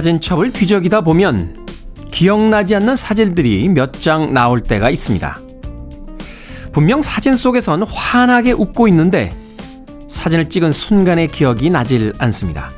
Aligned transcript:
사진첩을 0.00 0.52
뒤적이다 0.54 1.02
보면 1.02 1.66
기억나지 2.10 2.74
않는 2.74 2.96
사진들이 2.96 3.68
몇 3.68 4.00
장 4.00 4.32
나올 4.32 4.62
때가 4.62 4.88
있습니다. 4.88 5.38
분명 6.72 7.02
사진 7.02 7.36
속에선 7.36 7.82
환하게 7.82 8.52
웃고 8.52 8.88
있는데 8.88 9.30
사진을 10.08 10.48
찍은 10.48 10.72
순간의 10.72 11.28
기억이 11.28 11.68
나질 11.68 12.14
않습니다. 12.16 12.70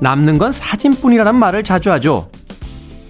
남는 0.00 0.38
건 0.38 0.52
사진뿐이라는 0.52 1.34
말을 1.34 1.62
자주 1.64 1.92
하죠. 1.92 2.30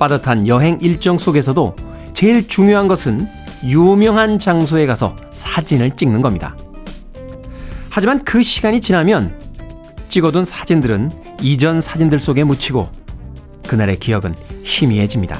빠듯한 0.01 0.49
여행 0.49 0.79
일정 0.81 1.17
속에서도 1.17 1.77
제일 2.13 2.49
중요한 2.49 2.89
것은 2.89 3.29
유명한 3.63 4.41
장소에 4.41 4.87
가서 4.87 5.15
사진을 5.33 5.93
찍는 5.93 6.23
겁니다. 6.23 6.57
하지만 7.89 8.25
그 8.25 8.43
시간이 8.43 8.81
지나면 8.81 9.33
찍어둔 10.09 10.45
사진들은 10.45 11.28
이전 11.41 11.81
사진들 11.81 12.19
속에 12.19 12.45
묻히고 12.45 12.91
그날의 13.67 13.99
기억은 14.01 14.35
희미해집니다. 14.65 15.39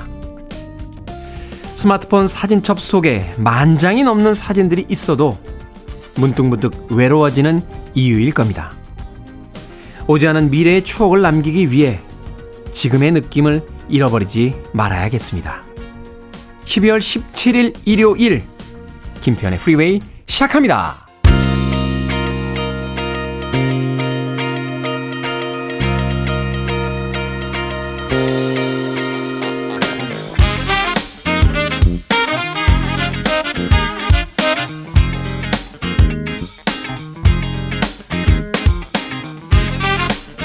스마트폰 1.75 2.27
사진첩 2.27 2.81
속에 2.81 3.35
만 3.39 3.79
장이 3.79 4.03
넘는 4.03 4.35
사진들이 4.35 4.87
있어도 4.89 5.39
문득문득 6.17 6.89
외로워지는 6.91 7.63
이유일 7.95 8.35
겁니다. 8.35 8.73
오지 10.07 10.27
않은 10.29 10.51
미래의 10.51 10.85
추억을 10.85 11.23
남기기 11.23 11.71
위해 11.71 12.01
지금의 12.73 13.13
느낌을 13.13 13.67
잃어버리지 13.89 14.55
말아야겠습니다. 14.73 15.63
12월 16.65 16.99
17일 16.99 17.77
일요일 17.85 18.43
김태훈의 19.23 19.59
프리웨이 19.59 20.01
시작합니다. 20.27 21.08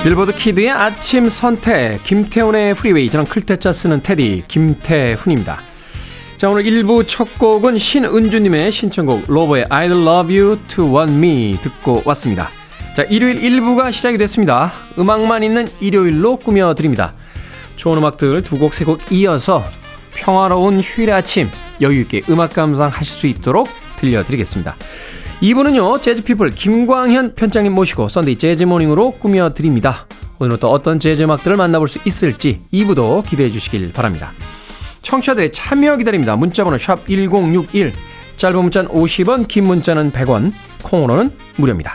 빌보드 0.03 0.33
kid의 0.35 0.69
아침 0.69 1.29
선택 1.29 2.03
김태훈의 2.03 2.73
프리웨이 2.73 3.09
저는 3.09 3.25
클 3.25 3.45
태 3.45 3.61
자 3.61 3.71
쓰는 3.71 4.03
태디 4.03 4.43
김태훈입니다. 4.49 5.59
자 6.35 6.49
오늘 6.49 6.63
1부 6.63 7.07
첫 7.07 7.39
곡은 7.39 7.77
신은주님의 7.77 8.71
신청곡 8.73 9.23
로보의 9.27 9.67
I 9.69 9.85
love 9.85 10.37
you 10.37 10.59
to 10.67 10.85
want 10.93 11.13
me 11.13 11.57
듣고 11.61 12.01
왔습니다. 12.05 12.49
자 12.97 13.03
일요일 13.03 13.39
1부가 13.39 13.93
시작이 13.93 14.17
됐습니다. 14.17 14.73
음악만 14.99 15.41
있는 15.41 15.69
일요일로 15.79 16.35
꾸며드립니다. 16.37 17.13
좋은 17.77 17.97
음악들 17.97 18.41
두 18.43 18.57
곡 18.59 18.73
세 18.73 18.83
곡 18.85 18.99
이어서 19.09 19.63
평화로운 20.15 20.81
휴일의 20.81 21.15
아침 21.15 21.49
여유있게 21.79 22.23
음악 22.29 22.51
감상하실 22.53 23.05
수 23.05 23.27
있도록 23.27 23.69
들려드리겠습니다. 23.95 24.75
2부는요, 25.43 26.01
재즈피플 26.01 26.51
김광현 26.51 27.35
편집장님 27.35 27.73
모시고 27.73 28.07
Sunday 28.07 28.37
Jazz 28.37 28.57
Morning으로 28.57 29.11
꾸며드립니다. 29.11 30.07
오늘은 30.39 30.57
또 30.61 30.71
어떤 30.71 31.01
재즈 31.01 31.21
음악들을 31.23 31.57
만나볼 31.57 31.89
수 31.89 31.99
있을지 32.05 32.61
2부도 32.71 33.25
기대해 33.25 33.51
주시길 33.51 33.91
바랍니다. 33.91 34.31
청취자들의 35.01 35.51
참여 35.51 35.97
기다립니다. 35.97 36.37
문자번호 36.37 36.77
샵 36.77 37.05
1061, 37.07 37.91
짧은 38.37 38.57
문자는 38.57 38.89
50원, 38.89 39.49
긴 39.49 39.65
문자는 39.65 40.13
100원, 40.13 40.53
콩으로는 40.81 41.31
무료입니다. 41.57 41.93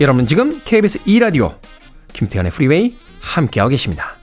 여러분 0.00 0.26
지금 0.26 0.60
KBS 0.62 1.04
2라디오 1.04 1.54
김태현의 2.12 2.52
프리웨이 2.52 2.96
함께하고 3.22 3.70
계십니다. 3.70 4.16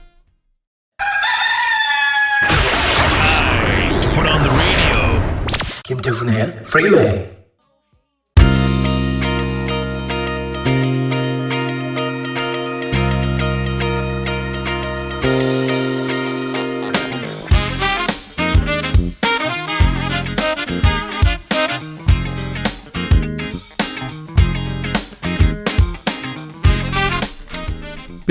김태훈의 5.82 6.62
프리웨이 6.62 7.41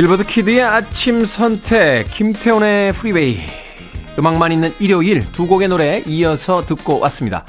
빌보드 0.01 0.25
키드의 0.25 0.63
아침 0.63 1.23
선택 1.25 2.09
김태훈의 2.09 2.91
프리웨이 2.91 3.37
음악만 4.17 4.51
있는 4.51 4.73
일요일 4.79 5.31
두 5.31 5.45
곡의 5.45 5.67
노래 5.67 5.99
이어서 6.07 6.65
듣고 6.65 6.97
왔습니다. 7.01 7.45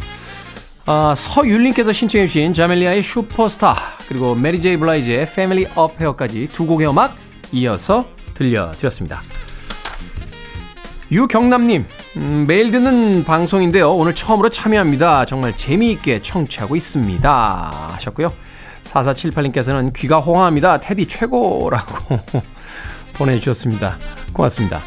아, 0.85 1.15
서율님께서 1.17 1.93
신청해 1.93 2.27
주신 2.27 2.53
자멜리아의 2.53 3.03
슈퍼스타 3.03 3.75
그리고 4.07 4.35
메리 4.35 4.61
제이 4.61 4.77
블라이즈의 4.77 5.29
Family 5.35 5.67
Affair까지 5.75 6.51
두 6.53 6.67
곡의 6.67 6.91
음악 6.91 7.17
이어서 7.53 8.07
들려드렸습니다. 8.35 9.23
유경남님 11.11 11.87
음, 12.19 12.45
매일 12.47 12.71
듣는 12.71 13.25
방송인데요. 13.25 13.95
오늘 13.95 14.15
처음으로 14.15 14.51
참여합니다. 14.51 15.25
정말 15.25 15.57
재미있게 15.57 16.21
청취하고 16.21 16.77
있습니다. 16.77 17.89
하셨고요. 17.95 18.31
4478님께서는 18.83 19.93
귀가 19.95 20.19
호강합니다. 20.19 20.79
테디 20.79 21.07
최고라고 21.07 22.21
보내주셨습니다. 23.15 23.99
고맙습니다. 24.33 24.83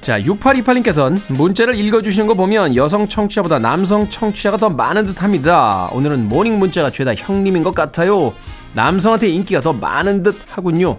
자, 0.00 0.20
6828님께서는 0.20 1.20
문자를 1.28 1.76
읽어주시는 1.76 2.26
거 2.26 2.34
보면 2.34 2.74
여성 2.74 3.08
청취자보다 3.08 3.60
남성 3.60 4.10
청취자가 4.10 4.56
더 4.56 4.68
많은 4.68 5.06
듯 5.06 5.22
합니다. 5.22 5.88
오늘은 5.92 6.28
morning 6.28 6.58
문자가 6.58 6.90
죄다 6.90 7.14
형님인 7.14 7.62
것 7.62 7.74
같아요. 7.74 8.32
남성한테 8.74 9.28
인기가 9.28 9.60
더 9.60 9.72
많은 9.72 10.24
듯 10.24 10.40
하군요. 10.48 10.98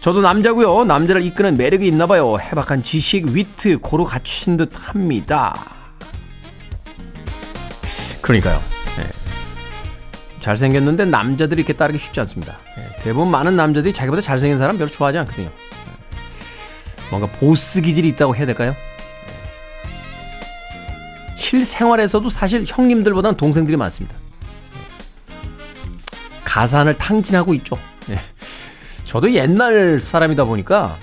저도 0.00 0.20
남자고요. 0.20 0.84
남자를 0.84 1.22
이끄는 1.22 1.56
매력이 1.56 1.86
있나 1.86 2.08
봐요. 2.08 2.36
해박한 2.40 2.82
지식, 2.82 3.26
위트 3.28 3.78
고루 3.78 4.04
갖추신 4.04 4.56
듯 4.56 4.72
합니다. 4.74 5.54
그러니까요. 8.20 8.81
네. 10.42 10.44
잘생겼는데 10.44 11.04
남자들이 11.06 11.60
이렇게 11.60 11.72
따르기 11.72 11.98
쉽지 11.98 12.18
않습니다. 12.20 12.58
네. 12.76 12.88
대부분 13.02 13.30
많은 13.30 13.54
남자들이 13.54 13.94
자기보다 13.94 14.20
잘생긴 14.20 14.58
사람 14.58 14.76
별로 14.76 14.90
좋아하지 14.90 15.18
않거든요. 15.18 15.46
네. 15.46 15.54
뭔가 17.10 17.28
보스 17.38 17.80
기질이 17.80 18.08
있다고 18.08 18.34
해야 18.34 18.44
될까요? 18.46 18.74
네. 19.84 21.36
실생활에서도 21.36 22.28
사실 22.28 22.64
형님들보다는 22.66 23.36
동생들이 23.36 23.76
많습니다. 23.76 24.16
네. 25.28 25.34
가산을 26.44 26.94
탕진하고 26.94 27.54
있죠. 27.54 27.78
네. 28.06 28.18
저도 29.04 29.32
옛날 29.34 30.00
사람이다 30.00 30.44
보니까 30.44 30.96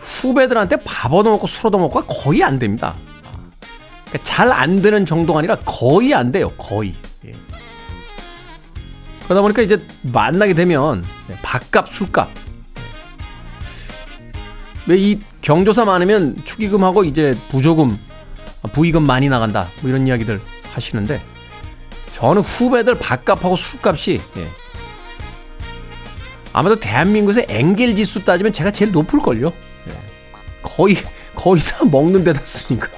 후배들한테 0.00 0.76
밥 0.84 1.12
얻어먹고 1.12 1.46
술 1.46 1.68
얻어먹고가 1.68 2.06
거의 2.06 2.44
안 2.44 2.58
됩니다. 2.58 2.94
그러니까 4.06 4.22
잘안 4.22 4.82
되는 4.82 5.06
정도가 5.06 5.38
아니라 5.38 5.56
거의 5.64 6.14
안 6.14 6.30
돼요. 6.30 6.50
거의. 6.58 6.94
예. 9.26 9.28
그러다 9.28 9.42
보니까 9.42 9.62
이제 9.62 9.82
만나게 10.02 10.54
되면 10.54 11.04
밥값, 11.42 11.88
술값. 11.88 12.30
왜 14.86 14.96
이 14.98 15.18
경조사 15.40 15.84
많으면 15.84 16.36
축의금하고 16.44 17.04
이제 17.04 17.36
부조금, 17.50 17.98
부의금 18.72 19.04
많이 19.04 19.28
나간다. 19.28 19.68
뭐 19.80 19.90
이런 19.90 20.06
이야기들 20.06 20.40
하시는데 20.72 21.20
저는 22.12 22.42
후배들 22.42 22.96
밥값하고 22.96 23.56
술값이 23.56 24.20
예. 24.36 24.48
아마도 26.52 26.80
대한민국에서 26.80 27.42
엥겔 27.48 27.96
지수 27.96 28.24
따지면 28.24 28.52
제가 28.52 28.70
제일 28.70 28.92
높을걸요. 28.92 29.52
거의, 30.62 30.96
거의 31.34 31.60
다 31.62 31.84
먹는 31.84 32.24
데다 32.24 32.40
쓰니까. 32.44 32.88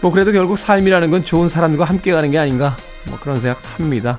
뭐 0.00 0.10
그래도 0.12 0.32
결국 0.32 0.56
삶이라는 0.56 1.10
건 1.10 1.24
좋은 1.24 1.48
사람들과 1.48 1.84
함께 1.84 2.12
가는 2.12 2.30
게 2.30 2.38
아닌가. 2.38 2.76
뭐 3.06 3.18
그런 3.18 3.38
생각 3.38 3.60
합니다. 3.78 4.18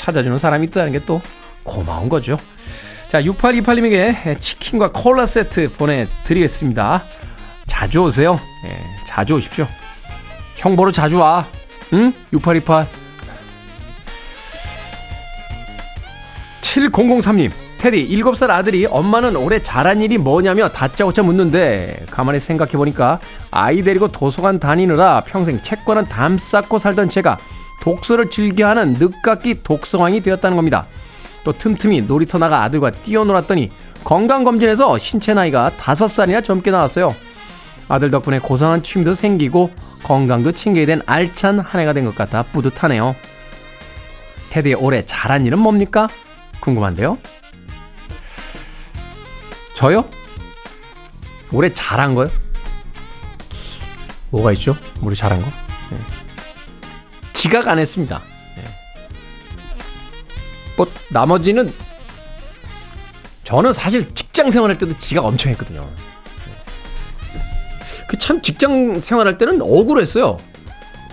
찾아주는 0.00 0.38
사람이 0.38 0.66
있다는 0.68 0.92
게 0.92 1.00
또 1.06 1.20
고마운 1.62 2.08
거죠. 2.08 2.38
자, 3.08 3.22
6828님에게 3.22 4.40
치킨과 4.40 4.92
콜라 4.92 5.26
세트 5.26 5.72
보내드리겠습니다. 5.72 7.04
자주 7.66 8.02
오세요. 8.02 8.40
예, 8.66 8.78
자주 9.06 9.34
오십시오. 9.34 9.66
형 10.56 10.76
보러 10.76 10.90
자주 10.90 11.18
와. 11.18 11.46
응? 11.92 12.12
6828. 12.32 12.86
7003님, 16.60 17.50
테디, 17.78 18.08
7살 18.08 18.50
아들이 18.50 18.86
엄마는 18.86 19.36
올해 19.36 19.60
잘한 19.60 20.02
일이 20.02 20.18
뭐냐며 20.18 20.68
다짜고짜 20.68 21.22
묻는데, 21.22 22.04
가만히 22.10 22.38
생각해보니까 22.38 23.18
아이 23.50 23.82
데리고 23.82 24.08
도서관 24.08 24.60
다니느라 24.60 25.22
평생 25.22 25.60
책과는 25.62 26.04
담 26.06 26.38
쌓고 26.38 26.78
살던 26.78 27.10
제가 27.10 27.38
독서를 27.82 28.30
즐겨하는 28.30 28.94
늦깎이 28.94 29.62
독서왕이 29.62 30.20
되었다는 30.22 30.56
겁니다. 30.56 30.86
또 31.44 31.52
틈틈이 31.52 32.02
놀이터 32.02 32.38
나가 32.38 32.62
아들과 32.62 32.90
뛰어놀았더니 32.90 33.70
건강검진에서 34.04 34.98
신체 34.98 35.34
나이가 35.34 35.70
5살이나 35.78 36.44
젊게 36.44 36.70
나왔어요. 36.70 37.14
아들 37.88 38.10
덕분에 38.10 38.38
고상한 38.38 38.82
취미도 38.82 39.14
생기고 39.14 39.70
건강도 40.04 40.52
챙겨야 40.52 40.86
된 40.86 41.02
알찬 41.06 41.58
한 41.58 41.80
해가 41.80 41.92
된 41.92 42.04
것 42.04 42.14
같아 42.14 42.42
뿌듯하네요. 42.44 43.16
테디의 44.50 44.76
올해 44.76 45.04
잘한 45.04 45.44
일은 45.46 45.58
뭡니까? 45.58 46.08
궁금한데요. 46.60 47.18
저요? 49.74 50.04
올해 51.52 51.72
잘한 51.72 52.14
거요? 52.14 52.28
뭐가 54.30 54.52
있죠? 54.52 54.76
우리 55.02 55.16
잘한 55.16 55.42
거? 55.42 55.50
네. 57.40 57.42
지각 57.42 57.68
안 57.68 57.78
했습니다. 57.78 58.20
네. 58.56 58.64
뭐 60.76 60.86
나머지는 61.08 61.72
저는 63.44 63.72
사실 63.72 64.12
직장 64.14 64.50
생활할 64.50 64.76
때도 64.78 64.98
지각 64.98 65.24
엄청 65.24 65.50
했거든요. 65.52 65.90
그 68.08 68.18
참 68.18 68.42
직장 68.42 69.00
생활할 69.00 69.38
때는 69.38 69.62
억울했어요. 69.62 70.38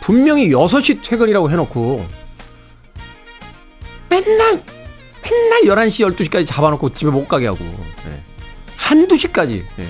분명히 0.01 0.49
6시 0.49 1.01
퇴근이라고 1.03 1.49
해놓고 1.51 2.05
맨날 4.09 4.61
맨날 5.23 5.61
11시 5.63 6.15
12시까지 6.15 6.45
잡아놓고 6.45 6.93
집에 6.93 7.09
못 7.11 7.27
가게 7.27 7.47
하고 7.47 7.59
네. 8.05 8.21
한두 8.75 9.17
시까지 9.17 9.65
네. 9.77 9.87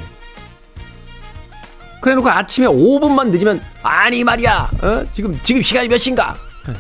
그래 2.08 2.16
놓고 2.16 2.30
아침에 2.30 2.68
5분만 2.68 3.32
늦으면 3.32 3.62
아니 3.84 4.24
말이야 4.24 4.72
어? 4.82 5.06
지금 5.12 5.38
지금 5.44 5.62
시간이 5.62 5.90
몇 5.90 5.98
시인가 5.98 6.38
네. 6.66 6.74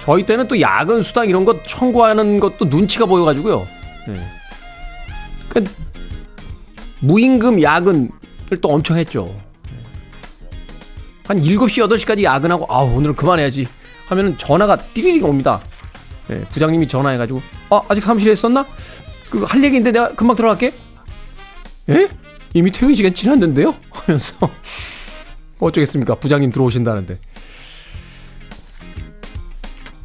저희 0.00 0.24
때는 0.24 0.48
또 0.48 0.58
야근 0.58 1.02
수당 1.02 1.28
이런 1.28 1.44
거 1.44 1.62
청구하는 1.64 2.40
것도 2.40 2.64
눈치가 2.64 3.04
보여가지고요 3.04 3.66
네. 4.08 4.20
그 5.50 5.62
무임금 7.00 7.60
야근을 7.60 8.08
또 8.62 8.70
엄청 8.70 8.96
했죠 8.96 9.34
한 11.26 11.38
7시 11.42 11.86
8시까지 11.86 12.22
야근하고 12.22 12.64
아 12.70 12.78
오늘은 12.78 13.16
그만해야지 13.16 13.68
하면은 14.08 14.38
전화가 14.38 14.76
띠리리가 14.76 15.26
옵니다. 15.26 15.60
네, 16.28 16.40
부장님이 16.52 16.88
전화해가지고 16.88 17.42
아 17.70 17.82
아직 17.88 18.02
사무실에 18.02 18.32
있었나? 18.32 18.66
그 19.30 19.44
할 19.44 19.62
얘기인데 19.62 19.92
내가 19.92 20.14
금방 20.14 20.36
들어갈게. 20.36 20.72
예? 21.90 22.08
이미 22.54 22.70
퇴근 22.70 22.94
시간 22.94 23.14
지났는데요? 23.14 23.74
하면서 23.90 24.36
어쩌겠습니까? 25.58 26.14
부장님 26.16 26.50
들어오신다는데. 26.52 27.18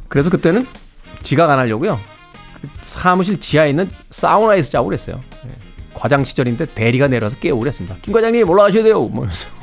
그래서 0.08 0.30
그때는 0.30 0.66
지각 1.22 1.50
안 1.50 1.58
하려고요. 1.58 2.00
사무실 2.84 3.38
지하에 3.40 3.70
있는 3.70 3.90
사우나에서 4.10 4.70
자고 4.70 4.86
그랬어요. 4.86 5.22
네. 5.44 5.52
과장 5.94 6.24
시절인데 6.24 6.66
대리가 6.74 7.08
내려와서 7.08 7.38
깨우고 7.38 7.60
그랬습니다. 7.60 7.96
김 8.02 8.12
과장님 8.14 8.48
올라가셔야 8.48 8.82
돼요. 8.84 9.00
뭐 9.00 9.24
이러면서. 9.24 9.46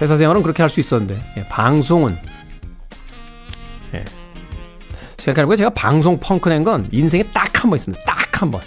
회사 0.00 0.16
생활은 0.16 0.42
그렇게 0.42 0.62
할 0.62 0.70
수 0.70 0.80
있었는데 0.80 1.20
예, 1.36 1.44
방송은 1.48 2.18
예. 3.94 4.04
생각해보니까 5.18 5.56
제가 5.56 5.70
방송 5.70 6.18
펑크 6.20 6.48
낸 6.48 6.64
건 6.64 6.88
인생에 6.92 7.24
딱 7.32 7.64
한 7.64 7.70
번 7.70 7.76
있습니다. 7.76 8.02
딱 8.04 8.42
한 8.42 8.50
번. 8.50 8.60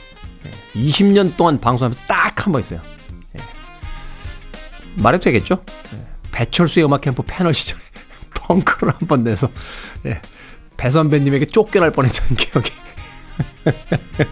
예. 0.76 0.80
20년 0.80 1.36
동안 1.38 1.60
방송하면서 1.60 2.00
딱 2.08 2.46
한 2.46 2.52
번 2.52 2.62
있어요. 2.62 2.80
예. 3.36 3.40
말해도 4.96 5.24
되겠죠? 5.24 5.64
예. 5.94 5.98
배철수의 6.32 6.86
음악 6.86 7.02
캠프 7.02 7.22
패널 7.24 7.54
시절에 7.54 7.80
펑크를 8.36 8.94
한 8.98 9.08
번 9.08 9.24
내서 9.24 9.50
예. 10.06 10.22
배 10.78 10.90
선배님에게 10.90 11.46
쫓겨날 11.48 11.92
뻔했던 11.92 12.36
기억이. 12.38 12.72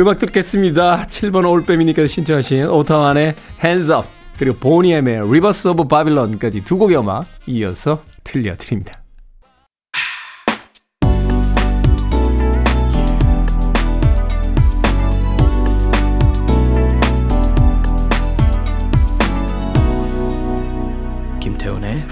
음악 0.00 0.18
듣겠습니다. 0.18 1.06
7번 1.06 1.48
올빼미님께서 1.50 2.06
신청하신 2.06 2.64
오타완의 2.68 3.34
Hands 3.62 3.92
Up 3.92 4.08
그리고 4.38 4.56
보니엠의 4.56 5.30
Rivers 5.30 5.68
of 5.68 5.88
Babylon까지 5.88 6.62
두 6.62 6.78
곡의 6.78 6.96
음악 6.98 7.26
이어서 7.46 8.02
들려드립니다. 8.24 8.99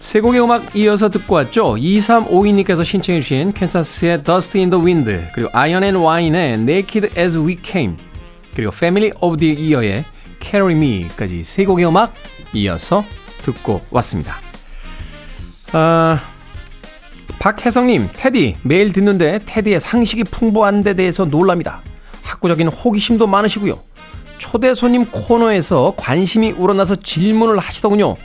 세 0.00 0.22
곡의 0.22 0.42
음악 0.42 0.74
이어서 0.74 1.10
듣고 1.10 1.34
왔죠. 1.34 1.74
2352님께서 1.74 2.84
신청해 2.84 3.20
주신 3.20 3.52
캔사스의 3.52 4.24
Dust 4.24 4.58
in 4.58 4.70
the 4.70 4.82
Wind 4.82 5.28
그리고 5.34 5.50
Iron 5.52 5.84
and 5.84 5.98
Wine의 5.98 6.54
Naked 6.54 7.10
as 7.18 7.36
We 7.36 7.58
Came 7.62 7.96
그리고 8.54 8.72
Family 8.74 9.12
of 9.20 9.36
the 9.36 9.54
Year의 9.54 10.04
Carry 10.42 10.74
Me까지 10.74 11.44
세 11.44 11.66
곡의 11.66 11.86
음악 11.86 12.14
이어서 12.54 13.04
듣고 13.42 13.82
왔습니다. 13.90 14.36
아, 15.72 16.18
박혜성님, 17.38 18.08
테디 18.16 18.56
매일 18.62 18.92
듣는데 18.92 19.40
테디의 19.44 19.80
상식이 19.80 20.24
풍부한 20.24 20.82
데 20.82 20.94
대해서 20.94 21.26
놀랍니다. 21.26 21.82
학구적인 22.22 22.68
호기심도 22.68 23.26
많으시고요. 23.26 23.78
초대 24.38 24.72
손님 24.72 25.04
코너에서 25.04 25.92
관심이 25.98 26.52
우러나서 26.52 26.96
질문을 26.96 27.58
하시더군요. 27.58 28.16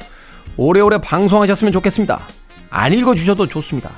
오래오래 0.58 0.98
방송하셨으면 1.00 1.72
좋겠습니다. 1.74 2.22
안 2.70 2.94
읽어주셔도 2.94 3.48
좋습니다. 3.48 3.92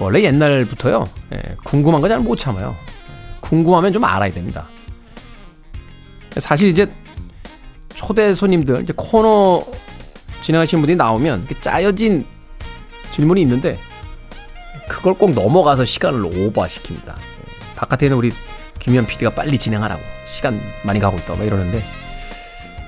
원래 0.00 0.22
옛날부터요, 0.24 1.08
예, 1.32 1.40
궁금한 1.64 2.00
거 2.02 2.08
잘 2.08 2.18
못 2.20 2.36
참아요. 2.36 2.74
궁금하면 3.40 3.92
좀 3.92 4.04
알아야 4.04 4.32
됩니다. 4.32 4.66
사실 6.38 6.68
이제 6.68 6.86
초대 7.94 8.32
손님들, 8.32 8.82
이제 8.82 8.92
코너 8.96 9.64
진행하시는 10.42 10.82
분이 10.82 10.96
나오면 10.96 11.46
짜여진 11.60 12.26
질문이 13.12 13.40
있는데 13.42 13.78
그걸 14.88 15.14
꼭 15.14 15.30
넘어가서 15.30 15.84
시간을 15.84 16.22
오버시킵니다. 16.24 17.14
바깥에는 17.76 18.16
우리 18.16 18.32
김현 18.80 19.06
PD가 19.06 19.30
빨리 19.30 19.56
진행하라고 19.58 20.02
시간 20.26 20.60
많이 20.84 20.98
가고 20.98 21.16
있다 21.16 21.34
막 21.36 21.44
이러는데 21.44 21.82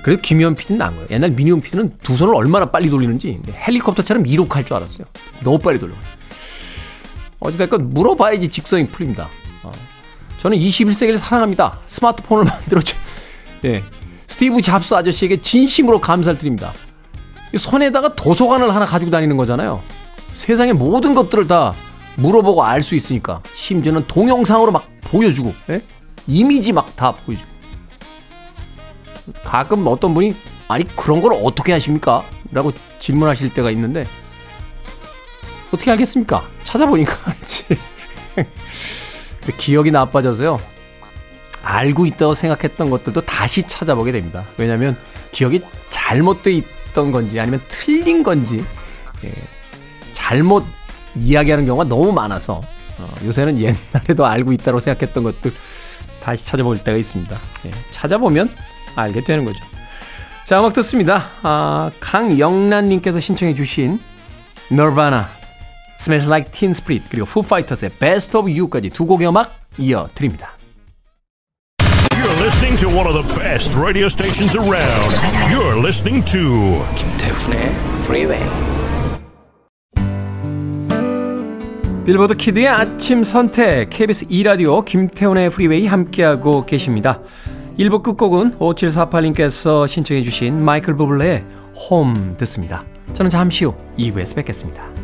그래도 0.03 0.21
김현 0.21 0.55
PD는 0.55 0.77
나은 0.79 0.93
거예요. 0.95 1.07
옛날 1.11 1.31
미니홈 1.31 1.61
PD는 1.61 1.97
두 2.01 2.15
손을 2.15 2.33
얼마나 2.35 2.65
빨리 2.65 2.89
돌리는지 2.89 3.39
헬리콥터처럼 3.49 4.25
이륙할 4.25 4.65
줄 4.65 4.75
알았어요. 4.77 5.05
너무 5.43 5.59
빨리 5.59 5.79
돌려. 5.79 5.93
어찌됐건 7.39 7.93
물어봐야지 7.93 8.49
직성이 8.49 8.87
풀립니다. 8.87 9.29
어. 9.63 9.71
저는 10.39 10.57
21세기를 10.57 11.17
사랑합니다. 11.17 11.77
스마트폰을 11.85 12.45
만들어줘. 12.49 12.95
예. 13.65 13.83
스티브 14.27 14.61
잡스 14.61 14.93
아저씨에게 14.93 15.41
진심으로 15.41 15.99
감사를 16.01 16.37
드립니다. 16.39 16.73
손에다가 17.57 18.13
도서관을 18.15 18.73
하나 18.75 18.85
가지고 18.85 19.11
다니는 19.11 19.37
거잖아요. 19.37 19.81
세상의 20.33 20.73
모든 20.73 21.15
것들을 21.15 21.47
다 21.47 21.73
물어보고 22.15 22.63
알 22.63 22.83
수 22.83 22.95
있으니까 22.95 23.41
심지어는 23.53 24.05
동영상으로 24.07 24.71
막 24.71 24.87
보여주고 25.01 25.53
예? 25.69 25.81
이미지 26.27 26.73
막 26.73 26.95
다 26.95 27.11
보여주고 27.13 27.47
가끔 29.43 29.85
어떤 29.87 30.13
분이 30.13 30.35
아니 30.67 30.83
그런 30.95 31.21
걸 31.21 31.33
어떻게 31.33 31.73
하십니까? 31.73 32.23
라고 32.51 32.71
질문하실 32.99 33.53
때가 33.53 33.71
있는데 33.71 34.07
어떻게 35.71 35.91
알겠습니까? 35.91 36.47
찾아보니까 36.63 37.13
알지 37.31 37.63
기억이 39.57 39.91
나빠져서요 39.91 40.59
알고 41.63 42.05
있다고 42.05 42.33
생각했던 42.33 42.89
것들도 42.89 43.21
다시 43.21 43.63
찾아보게 43.63 44.11
됩니다 44.11 44.45
왜냐하면 44.57 44.97
기억이 45.31 45.61
잘못돼 45.89 46.53
있던 46.53 47.11
건지 47.11 47.39
아니면 47.39 47.61
틀린 47.67 48.23
건지 48.23 48.63
예, 49.23 49.31
잘못 50.13 50.63
이야기하는 51.15 51.65
경우가 51.65 51.85
너무 51.85 52.11
많아서 52.11 52.61
어, 52.97 53.15
요새는 53.23 53.59
옛날에도 53.59 54.25
알고 54.25 54.51
있다고 54.53 54.79
생각했던 54.79 55.23
것들 55.23 55.53
다시 56.21 56.45
찾아볼 56.45 56.83
때가 56.83 56.97
있습니다. 56.97 57.37
예, 57.65 57.71
찾아보면 57.91 58.49
알게 58.97 59.23
되는 59.23 59.45
거죠. 59.45 59.63
자, 60.43 60.59
음악 60.59 60.73
듣습니다. 60.73 61.25
아, 61.43 61.91
강영란님께서 61.99 63.19
신청해 63.19 63.53
주신 63.53 63.99
너바나 64.69 65.29
Smells 65.99 66.27
Like 66.27 66.51
Teen 66.51 66.71
Spirit 66.71 67.09
그리고 67.09 67.25
Foo 67.29 67.43
Fighters의 67.45 67.91
Best 67.99 68.37
of 68.37 68.49
You까지 68.49 68.89
두 68.89 69.05
곡의 69.05 69.27
음악 69.27 69.53
이어드립니다. 69.77 70.51
You're 72.11 72.41
listening 72.41 72.77
to 72.79 72.89
one 72.89 73.07
of 73.07 73.13
the 73.13 73.23
best 73.39 73.73
radio 73.77 74.07
stations 74.07 74.57
around. 74.57 75.15
You're 75.51 75.77
listening 75.77 76.25
to 76.31 76.83
김태훈의 76.95 77.75
Freeway. 78.03 78.43
빌보드 82.05 82.35
키드의 82.35 82.69
아침 82.69 83.21
선택 83.21 83.89
KBS 83.89 84.27
2라디오 84.27 84.85
김태훈의 84.85 85.49
프리웨이 85.49 85.87
함께하고 85.87 86.65
계십니다. 86.65 87.19
1부 87.77 88.01
끝곡은 88.01 88.57
5748님께서 88.57 89.87
신청해 89.87 90.23
주신 90.23 90.59
마이클 90.63 90.97
부블레의 90.97 91.45
홈 91.89 92.33
듣습니다. 92.39 92.83
저는 93.13 93.29
잠시 93.29 93.65
후 93.65 93.75
2부에서 93.99 94.35
뵙겠습니다. 94.35 94.96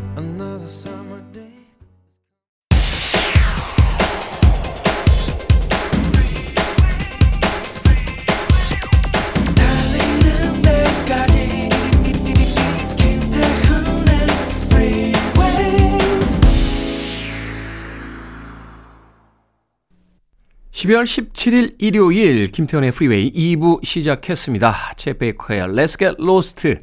12월 20.84 21.04
17일 21.04 21.76
일요일 21.80 22.48
김태훈의 22.48 22.92
프리웨이 22.92 23.32
2부 23.32 23.86
시작했습니다. 23.86 24.74
쳇 24.98 25.15
베이커의 25.15 25.62
Let's 25.62 25.98
Get 25.98 26.16
Lost 26.22 26.76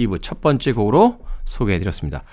2부 0.00 0.20
첫 0.20 0.40
번째 0.40 0.72
곡으로 0.72 1.20
소개해드렸습니다. 1.44 2.24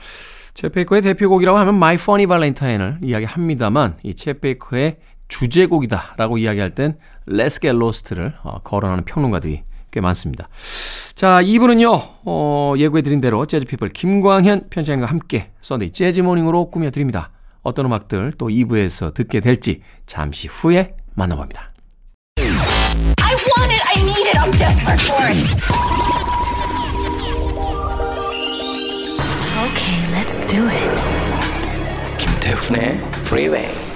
쳇 0.55 0.68
베이커의 0.68 1.03
대표곡이라고 1.03 1.59
하면 1.59 1.75
My 1.75 1.95
Funny 1.95 2.25
Valentine을 2.25 2.99
이야기합니다만 3.03 3.97
이 4.01 4.15
쳇 4.15 4.38
베이커의 4.38 4.97
주제곡이다라고 5.27 6.39
이야기할 6.39 6.71
땐 6.71 6.97
Let's 7.27 7.61
Get 7.61 7.77
Lost를 7.77 8.33
어, 8.41 8.59
거론하는 8.63 9.05
평론가들이 9.05 9.63
꽤 9.91 10.01
많습니다. 10.01 10.49
자, 11.13 11.39
2부는요, 11.43 12.01
어, 12.25 12.73
예고해드린 12.77 13.21
대로 13.21 13.45
재즈피플 13.45 13.89
김광현 13.89 14.69
편집장님과 14.71 15.05
함께 15.05 15.51
Sunday 15.61 15.91
Jazz 15.91 16.12
Morning으로 16.12 16.69
꾸며드립니다. 16.69 17.29
어떤 17.61 17.85
음악들 17.85 18.33
또 18.39 18.47
2부에서 18.47 19.13
듣게 19.13 19.39
될지 19.39 19.81
잠시 20.07 20.47
후에 20.47 20.95
만나봅니다. 21.15 21.71
I 22.37 23.35
want 23.35 23.71
it. 23.71 23.81
I 23.87 24.03
need 24.03 24.27
it. 24.27 24.35
I'm 24.37 24.51
desperate 24.51 24.99
for 25.01 25.23
it. 25.29 25.37
Okay, 29.61 29.99
let's 30.11 30.39
do 30.47 30.67
it. 30.67 30.91
김태훈의 32.17 32.99
Freeway. 33.25 33.91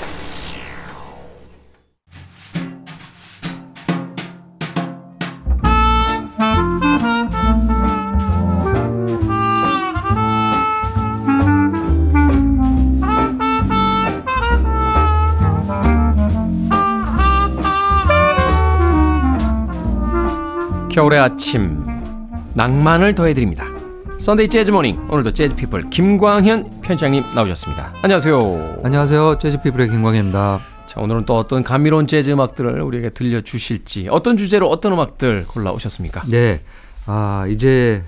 겨울의 20.95 21.19
아침 21.19 21.85
낭만을 22.53 23.15
더해드립니다. 23.15 23.65
Sunday 24.17 24.47
Jazz 24.47 24.71
Morning 24.71 25.07
오늘도 25.09 25.33
재즈 25.33 25.53
피플 25.53 25.89
김광현 25.89 26.79
편집장님 26.79 27.35
나오셨습니다. 27.35 27.95
안녕하세요. 28.01 28.79
안녕하세요. 28.81 29.37
재즈 29.39 29.61
피플의 29.61 29.89
김광현입니다. 29.89 30.61
자 30.87 31.01
오늘은 31.01 31.25
또 31.25 31.35
어떤 31.37 31.65
감미로운 31.65 32.07
재즈 32.07 32.31
음악들을 32.31 32.79
우리에게 32.79 33.09
들려주실지 33.09 34.07
어떤 34.09 34.37
주제로 34.37 34.69
어떤 34.69 34.93
음악들 34.93 35.43
골라오셨습니까? 35.49 36.23
네. 36.29 36.61
아, 37.07 37.45
이제 37.49 38.01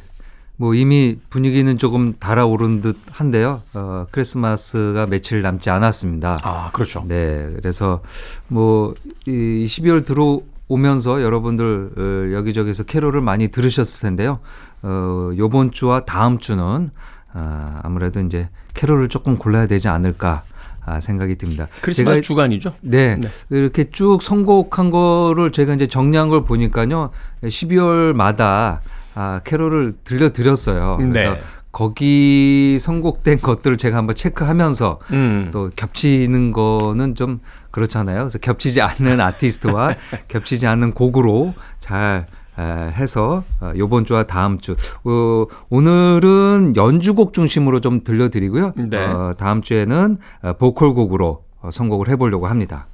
뭐 0.55 0.73
이미 0.73 1.17
분위기는 1.29 1.77
조금 1.77 2.13
달아오른 2.17 2.79
듯 2.81 2.95
한데요. 3.11 3.63
어, 3.75 4.07
크리스마스가 4.11 5.07
며칠 5.07 5.41
남지 5.41 5.69
않았습니다. 5.69 6.39
아 6.41 6.69
그렇죠. 6.71 7.03
네. 7.05 7.49
그래서 7.53 8.01
뭐 8.47 8.93
이 9.27 9.65
12월 9.65 10.05
들어 10.05 10.39
오면서 10.67 11.21
여러분들 11.21 11.91
어, 11.97 12.33
여기저기서 12.35 12.83
캐롤을 12.83 13.21
많이 13.21 13.47
들으셨을 13.47 14.01
텐데요. 14.01 14.39
어, 14.81 15.31
요번 15.37 15.71
주와 15.71 16.05
다음 16.05 16.39
주는 16.39 16.89
아, 17.33 17.79
아무래도 17.83 18.19
이제 18.21 18.49
캐롤을 18.73 19.09
조금 19.09 19.37
골라야 19.37 19.67
되지 19.67 19.87
않을까 19.89 20.43
아, 20.85 20.99
생각이 20.99 21.35
듭니다. 21.35 21.67
크리스마스 21.81 22.15
제가 22.15 22.21
주간이죠? 22.21 22.73
네. 22.81 23.15
네. 23.15 23.27
이렇게 23.49 23.83
쭉 23.91 24.21
선곡한 24.21 24.89
거를 24.89 25.51
제가 25.51 25.73
이제 25.73 25.85
정리한 25.85 26.29
걸 26.29 26.45
보니까요. 26.45 27.11
12월마다 27.43 28.79
아, 29.13 29.41
캐롤을 29.43 29.93
들려드렸어요. 30.03 30.97
그래서 30.99 31.33
네. 31.33 31.41
거기 31.77 32.79
선곡된 32.79 33.39
것들을 33.39 33.77
제가 33.77 33.97
한번 33.97 34.15
체크하면서 34.15 34.99
음. 35.11 35.49
또 35.53 35.69
겹치는 35.75 36.51
거는 36.51 37.13
좀 37.13 37.39
그렇잖아요. 37.69 38.17
그래서 38.17 38.39
겹치지 38.39 38.81
않는 38.81 39.21
아티스트와 39.21 39.93
겹치지 40.27 40.65
않는 40.65 40.93
곡으로 40.93 41.53
잘 41.79 42.25
에, 42.57 42.63
해서 42.63 43.43
어, 43.61 43.73
요번 43.77 44.05
주와 44.05 44.23
다음 44.23 44.57
주 44.57 44.75
어, 45.03 45.45
오늘은 45.69 46.73
연주곡 46.75 47.33
중심으로 47.33 47.79
좀 47.79 48.03
들려드리고요. 48.03 48.73
네. 48.89 48.97
어, 48.97 49.35
다음 49.37 49.61
주에는 49.61 50.17
어, 50.41 50.53
보컬 50.53 50.95
곡으로 50.95 51.43
어, 51.61 51.69
선곡을 51.69 52.09
해보려고 52.09 52.47
합니다. 52.47 52.87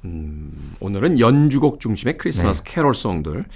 오늘은 0.80 1.20
연주곡 1.20 1.80
중심의 1.80 2.18
크리스마스 2.18 2.62
네. 2.62 2.74
캐롤송들. 2.74 3.46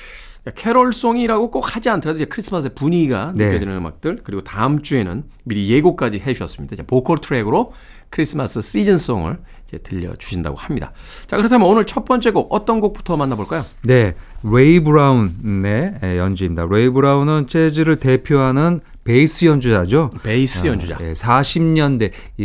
캐롤송이라고 0.55 1.51
꼭 1.51 1.77
하지 1.77 1.91
않더라도 1.91 2.19
이제 2.19 2.25
크리스마스의 2.27 2.75
분위기가 2.75 3.33
네. 3.35 3.47
느껴지는 3.47 3.77
음악들 3.77 4.21
그리고 4.25 4.43
다음 4.43 4.81
주에는 4.81 5.25
미리 5.45 5.71
예고까지 5.71 6.21
해주셨습니다. 6.21 6.75
이제 6.75 6.83
보컬 6.83 7.19
트랙으로 7.19 7.73
크리스마스 8.11 8.61
시즌송을 8.61 9.39
이제 9.67 9.79
들려주신다고 9.79 10.57
합니다. 10.57 10.93
자 11.27 11.37
그렇다면 11.37 11.69
오늘 11.69 11.85
첫 11.85 12.05
번째 12.05 12.31
곡 12.31 12.53
어떤 12.53 12.81
곡부터 12.81 13.17
만나볼까요? 13.17 13.65
네, 13.83 14.15
레이 14.43 14.81
브라운의 14.81 15.95
예, 16.03 16.19
연주입니다. 16.19 16.67
레이 16.71 16.89
브라운은 16.89 17.47
재즈를 17.47 17.97
대표하는 17.97 18.81
베이스 19.09 19.47
연주자죠. 19.47 20.11
베이스 20.23 20.67
아, 20.67 20.71
연주자. 20.73 20.99
예, 21.01 21.13
40년대 21.13 22.13
이, 22.37 22.43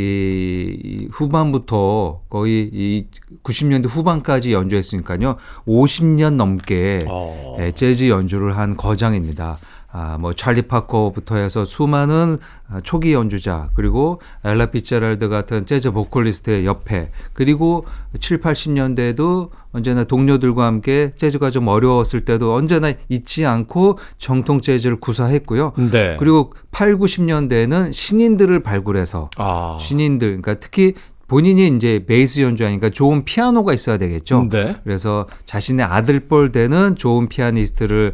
이 0.81 1.07
후반부터 1.11 2.21
거의 2.29 2.69
이 2.71 3.05
90년대 3.43 3.89
후반까지 3.89 4.53
연주했으니까요. 4.53 5.35
50년 5.67 6.35
넘게 6.35 7.03
어. 7.09 7.57
예, 7.59 7.73
재즈 7.73 8.07
연주를 8.07 8.55
한 8.55 8.77
거장입니다. 8.77 9.57
아, 9.95 10.17
뭐 10.19 10.33
찰리 10.33 10.63
파커부터 10.63 11.35
해서 11.35 11.65
수많은 11.65 12.37
아, 12.67 12.79
초기 12.81 13.13
연주자 13.13 13.69
그리고 13.75 14.19
엘라 14.43 14.65
피처랄드 14.71 15.29
같은 15.29 15.67
재즈 15.67 15.91
보컬리스트의 15.91 16.65
옆에 16.65 17.11
그리고 17.33 17.85
7, 18.19 18.39
80년대에도 18.39 19.51
언제나 19.71 20.03
동료들과 20.03 20.65
함께 20.65 21.11
재즈가 21.15 21.51
좀 21.51 21.67
어려웠을 21.67 22.21
때도 22.25 22.55
언제나 22.55 22.91
잊지 23.07 23.45
않고 23.45 23.99
정통 24.17 24.61
재즈를 24.61 24.99
구사했고요. 24.99 25.73
네. 25.91 26.15
그리고 26.17 26.53
8, 26.71 26.97
90년대에는 26.97 27.93
신인들을 27.93 28.61
발굴해서 28.61 29.29
아. 29.37 29.77
신인들 29.79 30.41
그러니까 30.41 30.55
특히 30.55 30.95
본인이 31.27 31.67
이제 31.67 32.03
베이스 32.05 32.41
연주하니까 32.41 32.89
좋은 32.89 33.25
피아노가 33.25 33.73
있어야 33.73 33.97
되겠죠. 33.97 34.49
네. 34.51 34.75
그래서 34.83 35.27
자신의 35.45 35.85
아들뻘 35.85 36.51
되는 36.51 36.95
좋은 36.95 37.27
피아니스트를 37.27 38.13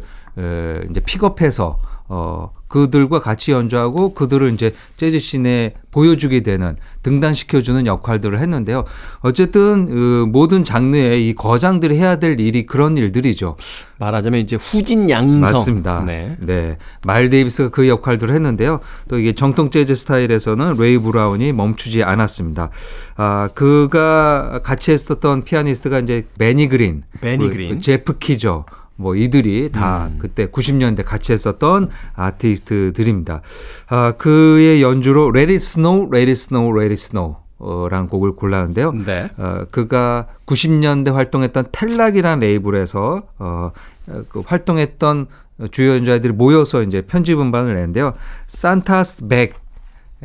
이제 0.90 1.00
픽업해서 1.00 1.78
어 2.12 2.50
그들과 2.66 3.20
같이 3.20 3.52
연주하고 3.52 4.14
그들을 4.14 4.52
이제 4.52 4.72
재즈 4.96 5.20
scene에 5.20 5.74
보여주게 5.92 6.40
되는 6.40 6.76
등단시켜주는 7.04 7.86
역할들을 7.86 8.40
했는데요. 8.40 8.84
어쨌든 9.20 9.86
그 9.86 10.26
모든 10.28 10.64
장르의 10.64 11.28
이 11.28 11.34
거장들이 11.34 11.96
해야 11.96 12.16
될 12.18 12.40
일이 12.40 12.66
그런 12.66 12.96
일들이죠. 12.96 13.56
말하자면 14.00 14.40
이제 14.40 14.56
후진 14.56 15.08
양성. 15.08 15.40
맞습니다. 15.40 16.02
네. 16.04 16.36
네. 16.40 16.78
마일 17.06 17.30
데이비스가 17.30 17.68
그 17.70 17.86
역할들을 17.88 18.34
했는데요. 18.34 18.80
또 19.08 19.16
이게 19.18 19.32
정통 19.32 19.70
재즈 19.70 19.94
스타일에서는 19.94 20.76
레이 20.78 20.98
브라운이 20.98 21.52
멈추지 21.52 22.02
않았습니다. 22.02 22.70
아, 23.16 23.48
그가 23.54 24.60
같이 24.64 24.90
했었던 24.90 25.44
피아니스트가 25.44 26.00
이제 26.00 26.26
베니 26.38 26.68
그린, 26.68 27.02
베니 27.20 27.46
그- 27.46 27.52
그린. 27.52 27.74
그 27.74 27.80
제프 27.80 28.18
키저 28.18 28.64
뭐 29.00 29.16
이들이 29.16 29.70
다 29.72 30.10
그때 30.18 30.46
90년대 30.46 31.04
같이 31.04 31.32
했었던 31.32 31.88
아티스트들입니다. 32.14 33.40
아, 33.88 34.12
그의 34.12 34.82
연주로 34.82 35.32
Let 35.34 35.52
It 35.52 35.64
Snow, 35.64 36.08
Let 36.12 36.30
It 36.30 36.32
Snow, 36.32 36.70
Let 36.78 36.92
It 36.92 37.00
Snow 37.00 37.36
라는 37.88 38.08
곡을 38.08 38.36
골랐는데요. 38.36 38.92
네. 38.92 39.28
어, 39.38 39.64
그가 39.70 40.26
90년대 40.46 41.12
활동했던 41.12 41.66
텔락이라는 41.72 42.40
레이블에서 42.40 43.22
어, 43.38 43.72
어, 44.08 44.22
그 44.28 44.42
활동했던 44.44 45.26
주요 45.70 45.94
연주자들이 45.94 46.32
모여서 46.32 46.82
이제 46.82 47.02
편집 47.02 47.38
음반을 47.38 47.74
냈는데요. 47.74 48.14
산타스 48.46 49.28
백 49.28 49.54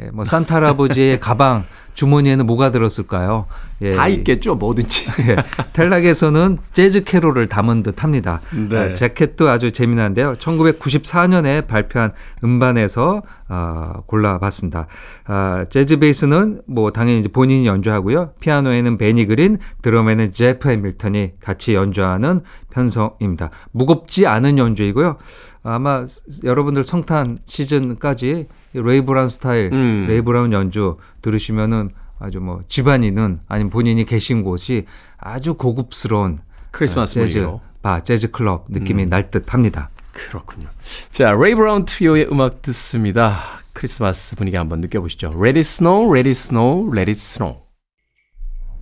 예, 0.01 0.09
뭐 0.11 0.25
산타 0.25 0.55
할아버지의 0.55 1.19
가방 1.21 1.65
주머니에는 1.93 2.45
뭐가 2.45 2.71
들었을까요? 2.71 3.45
예, 3.81 3.95
다 3.95 4.09
있겠죠, 4.09 4.55
뭐든지. 4.55 5.07
예, 5.29 5.37
텔락에서는 5.71 6.57
재즈 6.73 7.05
캐롤을 7.05 7.47
담은 7.47 7.83
듯합니다. 7.83 8.41
네. 8.69 8.77
아, 8.77 8.93
재킷도 8.93 9.49
아주 9.49 9.71
재미난데요. 9.71 10.33
1994년에 10.33 11.65
발표한 11.65 12.11
음반에서 12.43 13.21
어, 13.47 13.93
골라봤습니다. 14.07 14.87
아, 15.25 15.65
재즈 15.69 15.99
베이스는 15.99 16.61
뭐 16.67 16.91
당연히 16.91 17.19
이제 17.19 17.29
본인이 17.29 17.65
연주하고요. 17.65 18.33
피아노에는 18.41 18.97
베니 18.97 19.25
그린, 19.27 19.57
드럼에는 19.81 20.33
제프 20.33 20.69
해밀턴이 20.69 21.33
같이 21.39 21.75
연주하는 21.75 22.41
편성입니다. 22.71 23.51
무겁지 23.71 24.27
않은 24.27 24.57
연주이고요. 24.57 25.17
아마 25.63 26.05
여러분들 26.43 26.83
성탄 26.83 27.39
시즌까지 27.45 28.47
레이 28.81 29.01
브라운 29.01 29.27
스타일, 29.27 29.69
음. 29.73 30.05
레이 30.07 30.21
브라운 30.21 30.51
연주 30.53 30.97
들으시면은 31.21 31.89
아주 32.19 32.39
뭐 32.39 32.61
집 32.67 32.94
안이나 32.94 33.37
아니면 33.47 33.69
본인이 33.69 34.05
계신 34.05 34.43
곳이 34.43 34.85
아주 35.17 35.55
고급스러운 35.55 36.39
크리스마스 36.71 37.19
어, 37.19 37.25
재즈 37.25 37.39
분위기로. 37.39 37.61
바, 37.81 37.99
재즈 38.01 38.31
클럽 38.31 38.65
느낌이 38.69 39.05
날 39.05 39.29
듯합니다. 39.31 39.89
그렇군요. 40.13 40.67
자, 41.11 41.31
레이 41.33 41.55
브라운 41.55 41.85
트리오의 41.85 42.29
음악 42.31 42.61
듣습니다. 42.61 43.37
크리스마스 43.73 44.35
분위기 44.37 44.55
한번 44.55 44.79
느껴보시죠. 44.79 45.31
Let 45.35 45.57
it 45.57 45.59
snow, 45.59 46.05
let 46.15 46.27
it 46.27 46.31
snow, 46.31 46.87
let 46.87 47.09
it 47.11 47.19
snow. 47.19 47.59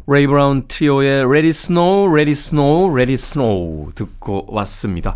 레이 0.05 0.27
브라운 0.27 0.67
트리오의 0.67 1.23
Let 1.23 1.37
it 1.37 1.49
snow, 1.49 2.07
let 2.07 2.29
it 2.29 2.31
snow, 2.31 2.91
let 2.93 3.11
it 3.11 3.13
snow 3.13 3.91
듣고 3.95 4.45
왔습니다. 4.49 5.15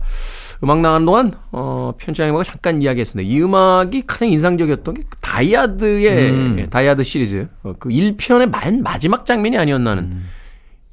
음악 0.64 0.82
나가는 0.82 1.06
동안 1.06 1.32
어, 1.52 1.94
편집장님과 1.98 2.44
잠깐 2.44 2.82
이야기했습니다. 2.82 3.30
이 3.30 3.42
음악이 3.42 4.04
가장 4.08 4.30
인상적이었던 4.30 4.96
게 4.96 5.04
다이하드의 5.22 6.32
음. 6.32 6.56
예, 6.60 6.66
다이하드 6.66 7.04
시리즈 7.04 7.48
어, 7.64 7.74
그 7.78 7.90
1편의 7.90 8.50
맨 8.50 8.82
마지막 8.82 9.26
장면이 9.26 9.58
아니었나는 9.58 10.04
음. 10.04 10.26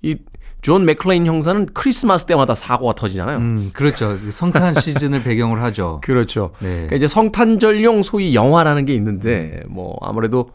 이 0.03 0.23
존 0.23 0.85
맥클레인 0.85 1.27
형사는 1.27 1.67
크리스마스 1.73 2.27
때마다 2.27 2.55
사고가 2.55 2.95
터지잖아요. 2.95 3.39
음, 3.39 3.71
그렇죠. 3.73 4.15
성탄 4.17 4.75
시즌을 4.79 5.23
배경으로 5.23 5.63
하죠. 5.63 6.01
그렇죠. 6.03 6.51
네. 6.59 6.69
그러니까 6.69 6.97
이제 6.97 7.09
성탄절용 7.09 8.03
소위 8.03 8.35
영화라는 8.35 8.85
게 8.85 8.95
있는데 8.95 9.63
뭐 9.69 9.97
아무래도 10.03 10.51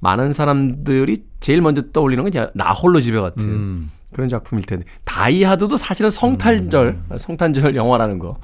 많은 0.00 0.32
사람들이 0.32 1.24
제일 1.40 1.60
먼저 1.60 1.82
떠올리는 1.92 2.22
건 2.22 2.28
이제 2.28 2.48
나 2.54 2.72
홀로 2.72 3.00
집에 3.00 3.18
같은 3.18 3.44
음. 3.44 3.90
그런 4.12 4.28
작품일 4.28 4.64
텐데 4.64 4.84
다이하드도 5.04 5.76
사실은 5.76 6.10
성탄절 6.10 6.98
성탄절 7.18 7.76
영화라는 7.76 8.18
거 8.18 8.38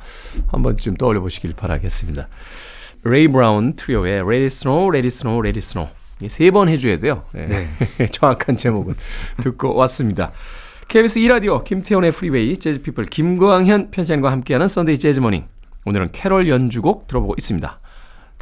한번쯤 0.48 0.96
떠올려 0.96 1.20
보시길 1.20 1.54
바라겠습니다. 1.54 2.28
레이 3.04 3.28
브라운 3.28 3.74
트리오의 3.74 4.20
Let 4.20 4.34
It 4.34 4.46
Snow, 4.46 4.88
Let 4.94 5.06
It 5.46 5.58
Snow 5.58 5.90
세번 6.28 6.68
해줘야 6.68 6.98
돼요. 6.98 7.22
네. 7.32 7.68
정확한 8.12 8.56
제목은 8.56 8.94
듣고 9.42 9.74
왔습니다. 9.74 10.32
KBS 10.88 11.20
2라디오 11.20 11.64
김태훈의 11.64 12.12
Freeway 12.12 12.56
재즈피플 12.56 13.06
김광현 13.06 13.90
편집장과 13.90 14.30
함께하는 14.30 14.68
Sunday 14.68 14.98
Jazz 14.98 15.15
Morning 15.15 15.44
오늘은 15.86 16.10
캐롤 16.12 16.48
연주곡 16.48 17.06
들어보고 17.06 17.34
있습니다. 17.38 17.80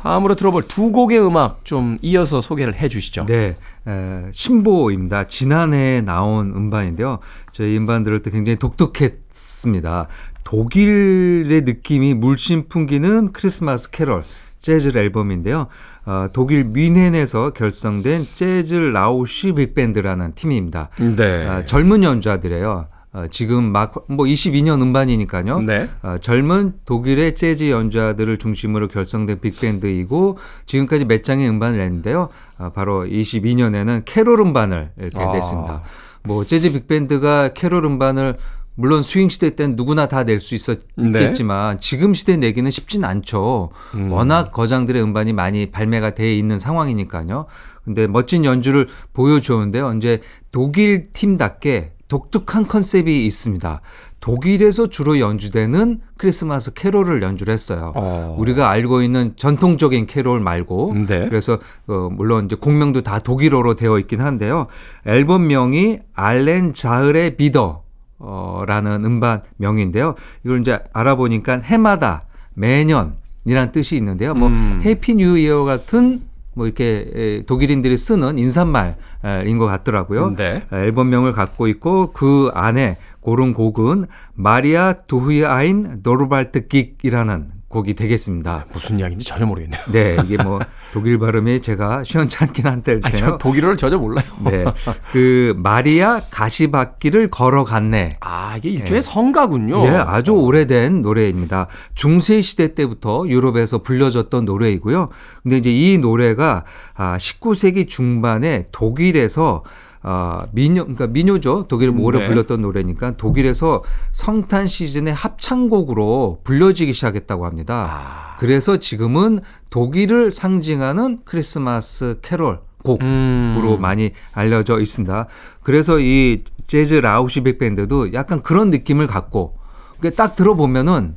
다음으로 0.02 0.34
들어볼 0.34 0.66
두 0.66 0.90
곡의 0.90 1.24
음악 1.24 1.64
좀 1.64 1.96
이어서 2.02 2.40
소개를 2.40 2.74
해 2.74 2.88
주시죠. 2.88 3.24
네, 3.26 3.56
에, 3.86 4.30
신보입니다. 4.32 5.26
지난해 5.26 6.00
나온 6.00 6.52
음반인데요. 6.54 7.20
저희 7.52 7.76
음반 7.76 8.02
들을 8.02 8.20
때 8.20 8.30
굉장히 8.30 8.58
독특했습니다. 8.58 10.08
독일의 10.44 11.62
느낌이 11.62 12.14
물씬 12.14 12.68
풍기는 12.68 13.32
크리스마스 13.32 13.90
캐롤. 13.90 14.24
재즈 14.60 14.96
앨범인데요. 14.96 15.66
어, 16.06 16.28
독일 16.32 16.62
뮌헨에서 16.72 17.50
결성된 17.50 18.28
Jazzrausch 18.32 19.52
Bigband라는 19.52 20.34
팀입니다. 20.34 20.88
네. 21.16 21.46
아, 21.48 21.64
젊은 21.64 22.04
연주자들이에요. 22.04 22.86
어, 23.14 23.26
지금 23.30 23.72
막 23.72 23.92
뭐 24.08 24.24
22년 24.26 24.80
음반이니까요. 24.80 25.60
네. 25.60 25.86
어, 26.02 26.16
젊은 26.18 26.74
독일의 26.86 27.34
재즈 27.34 27.70
연주자들을 27.70 28.36
중심으로 28.38 28.88
결성된 28.88 29.40
빅밴드이고 29.40 30.38
지금까지 30.66 31.04
몇 31.04 31.22
장의 31.22 31.48
음반을 31.48 31.78
냈는데요. 31.78 32.28
아, 32.58 32.70
바로 32.70 33.04
22년에는 33.04 34.02
캐롤 34.06 34.40
음반을 34.40 34.92
이렇게 34.98 35.18
아. 35.18 35.32
냈습니다. 35.32 35.82
뭐 36.24 36.44
재즈 36.46 36.72
빅밴드가 36.72 37.48
캐롤 37.52 37.84
음반을 37.84 38.36
물론 38.74 39.02
스윙 39.02 39.28
시대 39.28 39.54
때는 39.54 39.76
누구나 39.76 40.08
다 40.08 40.24
낼 40.24 40.40
수 40.40 40.54
있었겠지만 40.54 41.78
지금 41.78 42.14
시대 42.14 42.38
내기는 42.38 42.70
쉽진 42.70 43.04
않죠. 43.04 43.70
워낙 44.08 44.50
거장들의 44.52 45.02
음반이 45.02 45.34
많이 45.34 45.70
발매가 45.70 46.14
돼 46.14 46.34
있는 46.34 46.58
상황이니까요. 46.58 47.44
근데 47.84 48.06
멋진 48.06 48.46
연주를 48.46 48.88
보여주었는데요. 49.12 49.92
이제 49.98 50.20
독일 50.52 51.04
팀답게 51.12 51.92
독특한 52.12 52.66
컨셉이 52.66 53.24
있습니다. 53.24 53.80
독일에서 54.20 54.88
주로 54.88 55.18
연주되는 55.18 56.00
크리스마스 56.18 56.74
캐롤을 56.74 57.22
연주를 57.22 57.54
했어요. 57.54 57.94
어. 57.96 58.36
우리가 58.38 58.68
알고 58.68 59.00
있는 59.00 59.32
전통적인 59.36 60.06
캐롤 60.06 60.38
말고 60.40 60.94
네. 61.08 61.26
그래서 61.26 61.58
어, 61.86 62.10
물론 62.12 62.44
이제 62.44 62.54
곡명도 62.54 63.00
다 63.00 63.18
독일어로 63.18 63.76
되어 63.76 63.98
있긴 63.98 64.20
한데요. 64.20 64.66
앨범명이 65.06 66.00
알렌 66.12 66.74
자흐의 66.74 67.38
비더 67.38 67.82
어, 68.18 68.62
라는 68.66 69.06
음반 69.06 69.40
명인데요. 69.56 70.14
이걸 70.44 70.60
이제 70.60 70.80
알아보니까 70.92 71.60
해마다 71.60 72.24
매년 72.52 73.14
이란 73.46 73.72
뜻이 73.72 73.96
있는데요. 73.96 74.34
뭐 74.34 74.48
음. 74.48 74.82
Happy 74.84 75.14
New 75.14 75.38
Year 75.38 75.64
같은 75.64 76.20
뭐 76.54 76.66
이렇게 76.66 77.10
에, 77.14 77.42
독일인들이 77.46 77.96
쓰는 77.96 78.38
인사말인 78.38 79.58
것 79.58 79.66
같더라고요. 79.66 80.34
네. 80.36 80.62
앨범명을 80.72 81.32
갖고 81.32 81.66
있고 81.68 82.12
그 82.12 82.50
안에 82.54 82.98
고른 83.20 83.54
곡은 83.54 84.06
Maria 84.34 84.92
durch 84.92 85.44
ein 85.44 86.00
Dornwald 86.02 86.68
ging이라는 86.68 87.61
곡이 87.72 87.94
되겠습니다. 87.94 88.66
무슨 88.72 89.00
이야기인지 89.00 89.24
전혀 89.26 89.46
모르겠네요. 89.46 89.80
네, 89.90 90.16
이게 90.24 90.40
뭐 90.40 90.60
독일 90.92 91.18
발음이 91.18 91.60
제가 91.60 92.04
시원찮긴. 92.04 92.66
아니, 92.66 92.82
저 93.16 93.38
독일어를 93.38 93.76
전혀 93.76 93.98
몰라요. 93.98 94.24
네, 94.44 94.64
그 95.10 95.54
마리아 95.56 96.20
가시밭길을 96.30 97.30
걸어갔네. 97.30 98.18
아, 98.20 98.56
이게 98.58 98.68
일종의 98.68 99.02
성가군요. 99.02 99.84
예, 99.86 99.90
아주 99.90 100.32
오래된 100.32 101.02
노래입니다. 101.02 101.66
중세 101.94 102.40
시대 102.42 102.74
때부터 102.74 103.24
유럽에서 103.26 103.78
불려졌던 103.78 104.44
노래이고요. 104.44 105.08
근데 105.42 105.56
이제 105.56 105.72
이 105.72 105.98
노래가 105.98 106.64
아 106.94 107.16
19세기 107.16 107.88
중반에 107.88 108.66
독일에서 108.70 109.64
아, 110.02 110.46
민요, 110.52 110.82
그러니까 110.82 111.06
민요죠. 111.06 111.66
독일을 111.68 111.94
오래 111.98 112.20
네. 112.20 112.28
불렸던 112.28 112.60
노래니까 112.60 113.16
독일에서 113.16 113.82
성탄 114.10 114.66
시즌의 114.66 115.14
합창곡으로 115.14 116.40
불려지기 116.42 116.92
시작했다고 116.92 117.46
합니다. 117.46 118.34
그래서 118.38 118.76
지금은 118.76 119.40
독일을 119.70 120.32
상징하는 120.32 121.20
크리스마스 121.24 122.18
캐롤 122.22 122.60
곡으로 122.82 123.04
음. 123.06 123.76
많이 123.80 124.10
알려져 124.32 124.80
있습니다. 124.80 125.28
그래서 125.62 126.00
이 126.00 126.42
재즈 126.66 126.94
라우시 126.94 127.42
빅밴드도 127.42 128.12
약간 128.12 128.42
그런 128.42 128.70
느낌을 128.70 129.06
갖고 129.06 129.56
그게 129.96 130.10
딱 130.10 130.34
들어보면은 130.34 131.16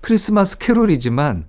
크리스마스 0.00 0.58
캐롤이지만 0.58 1.44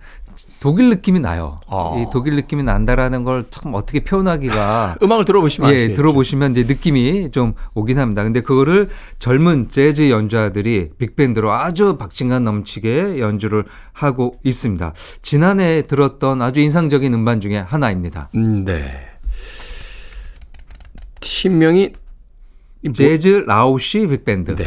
독일 0.60 0.90
느낌이 0.90 1.20
나요. 1.20 1.58
아. 1.68 1.96
이 1.98 2.06
독일 2.12 2.36
느낌이 2.36 2.64
난다라는 2.64 3.24
걸 3.24 3.46
참 3.50 3.74
어떻게 3.74 4.04
표현하기가 4.04 4.98
음악을 5.04 5.26
들어보시면 5.26 5.72
예, 5.72 5.76
아시겠죠. 5.76 5.96
들어보시면 5.96 6.52
이제 6.52 6.64
느낌이 6.64 7.32
좀 7.32 7.54
오긴 7.74 8.00
합니다. 8.00 8.24
근데 8.24 8.42
그거를 8.42 8.90
젊은 9.20 9.70
재즈 9.70 10.10
연주자들이 10.10 10.90
빅밴드로 10.98 11.52
아주 11.52 11.98
박진감 11.98 12.44
넘치게 12.44 13.20
연주를 13.20 13.66
하고 13.94 14.38
있습니다. 14.44 14.94
지난해 15.22 15.82
들었던 15.84 16.42
아주 16.42 16.60
인상적인 16.60 17.14
음반 17.14 17.40
중에 17.42 17.58
하나입니다. 17.58 18.30
음, 18.36 18.66
네. 18.66 18.92
팀명이 21.20 21.84
이 22.84 22.88
뭐- 22.88 22.94
Jazzrausch 22.94 24.06
Bigband. 24.08 24.56
네. 24.56 24.66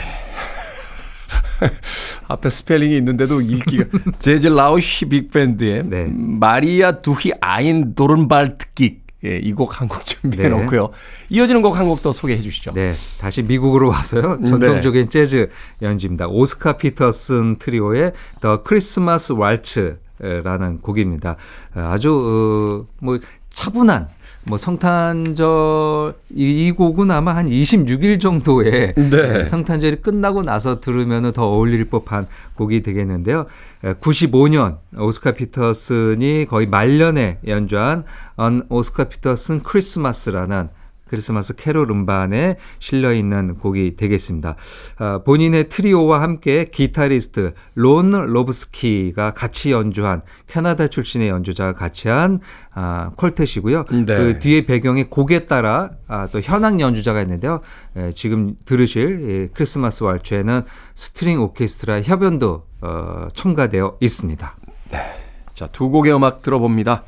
앞에 2.28 2.50
스펠링이 2.50 2.96
있는데도 2.98 3.40
읽기가 3.40 3.84
Jazzrausch 4.18 5.06
Bigband의 5.06 5.84
네. 5.86 6.06
Maria 6.12 7.00
durch 7.00 7.32
ein 7.40 7.94
Dornwald 7.94 8.65
ging 8.65 9.00
예, 9.24 9.38
이 9.42 9.52
곡 9.52 9.80
한 9.80 9.88
곡 9.88 10.04
준비해 10.04 10.44
네. 10.44 10.48
놓고요. 10.48 10.90
이어지는 11.30 11.60
곡 11.60 11.74
한 11.76 11.86
곡 11.88 12.02
더 12.02 12.12
소개해 12.12 12.40
주시죠. 12.40 12.72
네, 12.74 12.94
다시 13.18 13.42
미국으로 13.42 13.88
와서요. 13.88 14.36
네. 14.38 14.46
전통적인 14.46 15.10
재즈 15.10 15.50
연주입니다. 15.82 16.28
오스카 16.28 16.76
피터슨 16.76 17.58
트리오의 17.58 18.12
The 18.40 18.58
Christmas 18.64 19.32
Waltz 19.32 19.96
라는 20.20 20.78
곡입니다. 20.80 21.34
아주 21.74 22.86
어, 22.86 22.94
뭐 23.00 23.18
차분한 23.54 24.06
뭐 24.48 24.56
성탄절 24.56 26.14
이, 26.34 26.66
이 26.66 26.72
곡은 26.72 27.10
아마 27.10 27.36
한 27.36 27.48
26일 27.48 28.20
정도에 28.20 28.94
네. 28.94 29.44
성탄절이 29.44 29.96
끝나고 29.96 30.42
나서 30.42 30.80
들으면 30.80 31.32
더 31.32 31.46
어울릴 31.46 31.84
법한 31.90 32.26
곡이 32.54 32.82
되겠는데요. 32.82 33.44
95년 33.82 34.78
오스카 34.96 35.32
피터슨이 35.32 36.46
거의 36.48 36.66
말년에 36.66 37.40
연주한 37.46 38.04
On 38.38 38.62
오스카 38.68 39.04
피터슨 39.04 39.62
크리스마스라는 39.62 40.68
크리스마스 41.08 41.56
캐롤 41.56 41.90
음반에 41.90 42.56
실려 42.78 43.12
있는 43.12 43.56
곡이 43.56 43.96
되겠습니다. 43.96 44.56
아, 44.98 45.20
본인의 45.24 45.68
트리오와 45.68 46.22
함께 46.22 46.64
기타리스트 46.64 47.54
론 47.74 48.10
로브스키가 48.10 49.32
같이 49.32 49.72
연주한 49.72 50.22
캐나다 50.46 50.86
출신의 50.86 51.28
연주자가 51.28 51.72
같이 51.72 52.08
한 52.08 52.38
아, 52.74 53.10
quartet이고요. 53.16 54.06
네. 54.06 54.16
그 54.16 54.38
뒤에 54.38 54.66
배경에 54.66 55.04
곡에 55.04 55.46
따라 55.46 55.90
아, 56.06 56.28
또 56.30 56.40
현악 56.40 56.80
연주자가 56.80 57.20
있는데요. 57.22 57.60
에, 57.96 58.12
지금 58.12 58.54
들으실 58.64 59.48
이 59.48 59.54
크리스마스 59.54 60.04
왈츠에는 60.04 60.62
스트링 60.94 61.40
오케스트라 61.42 62.02
협연도 62.02 62.66
어, 62.80 63.28
첨가되어 63.34 63.98
있습니다. 64.00 64.56
자, 65.54 65.66
두 65.66 65.88
곡의 65.90 66.14
음악 66.14 66.42
들어봅니다. 66.42 67.02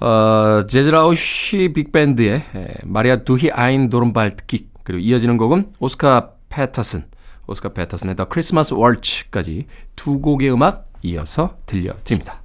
어, 0.00 0.66
Jazzrausch 0.68 1.72
Bigband의 1.74 2.34
에, 2.54 2.74
Maria 2.84 3.16
durch 3.16 3.50
ein 3.50 3.88
Dornwald 3.88 4.43
ging 4.43 4.70
그리고 4.84 5.00
이어지는 5.00 5.36
곡은 5.36 5.72
오스카 5.80 6.32
피터슨 6.48 7.06
오스카 7.46 7.70
피터슨의 7.70 8.16
The 8.16 8.26
Christmas 8.26 8.74
Waltz까지 8.74 9.66
두 9.94 10.20
곡의 10.20 10.52
음악 10.52 10.90
이어서 11.02 11.56
들려드립니다. 11.66 12.42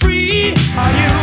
Freeway. 0.00 1.17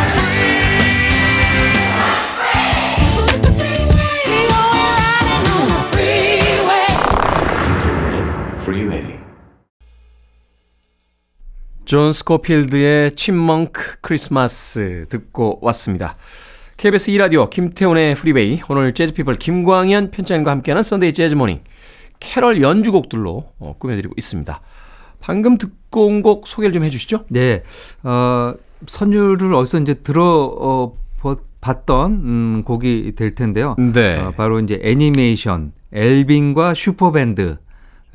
존 11.86 12.12
스코필드의 12.12 13.16
Chipmunk 13.16 13.98
Christmas 14.02 15.06
듣고 15.10 15.60
왔습니다. 15.62 16.16
KBS 16.78 17.12
2라디오 17.12 17.50
김태훈의 17.50 18.16
Freeway 18.16 18.60
오늘 18.70 18.94
재즈피플 18.94 19.36
김광현 19.36 20.10
편집장과 20.12 20.50
함께하는 20.52 20.82
Sunday 20.84 21.14
Jazz 21.14 21.36
Morning 21.36 21.62
캐럴 22.20 22.62
연주곡들로 22.62 23.46
어, 23.60 23.76
꾸며드리고 23.78 24.16
있습니다. 24.18 24.62
방금 25.22 25.58
듣고 25.58 26.08
온 26.08 26.22
곡 26.22 26.48
소개를 26.48 26.74
좀 26.74 26.84
해주시죠. 26.84 27.26
네, 27.30 27.64
어, 28.04 28.54
선율을 28.88 29.54
어디서 29.54 29.80
이제 29.80 29.94
들어 29.94 30.24
어, 30.60 30.98
봤던 31.62 32.12
음, 32.12 32.64
곡이 32.64 33.14
될 33.16 33.34
텐데요. 33.36 33.76
네. 33.78 34.18
어, 34.20 34.32
바로 34.36 34.60
이제 34.60 34.80
애니메이션 34.84 35.72
엘빈과 35.94 36.74
슈퍼밴드. 36.74 37.58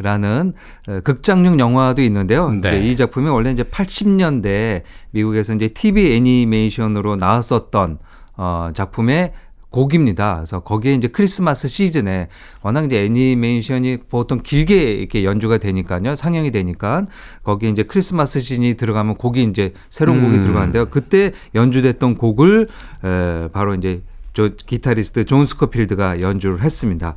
라는 0.03 0.55
어, 0.89 1.01
극장용 1.05 1.61
영화도 1.61 2.03
있는데요. 2.03 2.51
네. 2.51 2.89
이 2.89 2.97
작품이 2.97 3.29
원래 3.29 3.51
이제 3.51 3.63
80년대 3.63 4.83
미국에서 5.11 5.55
이제 5.55 5.69
TV 5.69 6.15
애니메이션으로 6.17 7.17
나왔었던 7.17 7.99
어, 8.37 8.71
작품의 8.75 9.33
곡입니다. 9.71 10.37
그래서 10.37 10.61
거기에 10.61 10.95
이제 10.95 11.09
크리스마스 11.09 11.69
시즌에 11.69 12.29
워낙 12.63 12.85
이제 12.85 13.05
애니메이션이 13.05 13.99
보통 14.09 14.41
길게 14.43 14.95
이렇게 14.95 15.25
연주가 15.25 15.59
되니까요. 15.59 16.17
상영이 16.17 16.51
되니까 16.51 17.05
거기에 17.45 17.71
이제 17.71 17.85
크리스마스 17.85 18.41
시즌이 18.41 18.75
들어가면 18.75 19.15
곡이 19.17 19.45
이제 19.45 19.73
새로운 19.89 20.23
곡이 20.23 20.37
음. 20.37 20.43
들어가는데요. 20.43 20.87
그때 20.87 21.33
연주됐던 21.55 22.17
곡을 22.17 22.69
에, 23.05 23.49
바로 23.53 23.75
이제 23.75 24.03
저 24.41 24.55
기타리스트 24.67 25.25
존 25.25 25.45
스코필드가 25.45 26.23
연주를 26.23 26.63
했습니다. 26.63 27.15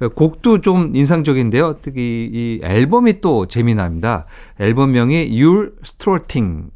어, 0.00 0.08
곡도 0.08 0.62
좀 0.62 0.96
인상적인데요. 0.96 1.76
특히 1.82 2.30
이 2.32 2.60
앨범이 2.62 3.20
또 3.20 3.46
재미납니다. 3.46 4.24
앨범명이 4.58 5.30
Yule 5.30 5.72
Struttin'. 5.84 6.70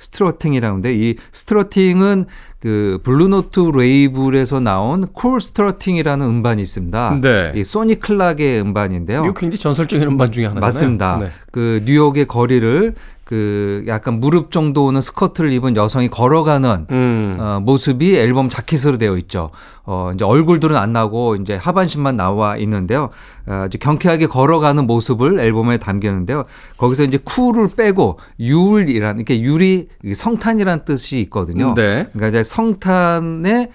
Struttin'이라는데 0.00 0.94
이 0.94 1.16
Struttin'은 1.30 2.24
그 2.58 3.00
블루노트 3.04 3.72
레이블에서 3.74 4.58
나온 4.58 5.06
Cool 5.12 5.42
Struttin'이라는 5.42 6.26
음반이 6.26 6.62
있습니다. 6.62 7.18
네. 7.20 7.52
이 7.54 7.62
소니 7.62 8.00
클락의 8.00 8.62
음반인데요. 8.62 9.20
이거 9.24 9.34
굉장히 9.34 9.58
전설적인 9.58 10.08
음반 10.08 10.32
중에 10.32 10.46
하나잖아요. 10.46 10.66
맞습니다. 10.66 11.18
네. 11.18 11.28
그 11.52 11.82
뉴욕의 11.84 12.26
거리를 12.26 12.94
그 13.30 13.84
약간 13.86 14.18
무릎 14.18 14.50
정도 14.50 14.86
오는 14.86 15.00
스커트를 15.00 15.52
입은 15.52 15.76
여성이 15.76 16.08
걸어가는 16.08 16.86
음. 16.90 17.36
어, 17.38 17.60
모습이 17.62 18.16
앨범 18.16 18.48
자켓으로 18.48 18.98
되어 18.98 19.16
있죠. 19.18 19.52
어, 19.84 20.10
이제 20.12 20.24
얼굴들은 20.24 20.76
안 20.76 20.92
나고 20.92 21.36
이제 21.36 21.54
하반신만 21.54 22.16
나와 22.16 22.56
있는데요. 22.56 23.10
어, 23.46 23.66
이제 23.68 23.78
경쾌하게 23.78 24.26
걸어가는 24.26 24.84
모습을 24.84 25.38
앨범에 25.38 25.76
담겼는데요. 25.76 26.42
거기서 26.76 27.04
이제 27.04 27.20
Cool을 27.22 27.68
빼고 27.76 28.18
Yule이라는 28.40 29.18
이렇게 29.18 29.40
Yule이 29.40 29.86
성탄이라는 30.12 30.84
뜻이 30.84 31.20
있거든요. 31.20 31.74
네. 31.74 32.08
그러니까 32.12 32.26
이제 32.26 32.42
성탄의 32.42 33.70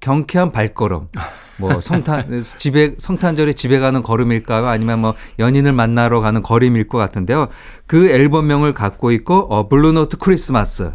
경쾌한 0.00 0.52
발걸음. 0.52 1.08
뭐 1.60 1.80
성탄 1.80 2.40
집에 2.40 2.94
성탄절에 2.98 3.52
집에 3.52 3.78
가는 3.78 4.02
걸음일까요? 4.02 4.66
아니면 4.66 5.00
뭐 5.00 5.14
연인을 5.38 5.72
만나러 5.72 6.20
가는 6.20 6.42
걸음일 6.42 6.88
것 6.88 6.98
같은데요. 6.98 7.48
그 7.86 8.08
앨범명을 8.08 8.74
갖고 8.74 9.10
있고 9.12 9.46
어 9.50 9.68
블루노트 9.68 10.18
크리스마스. 10.18 10.92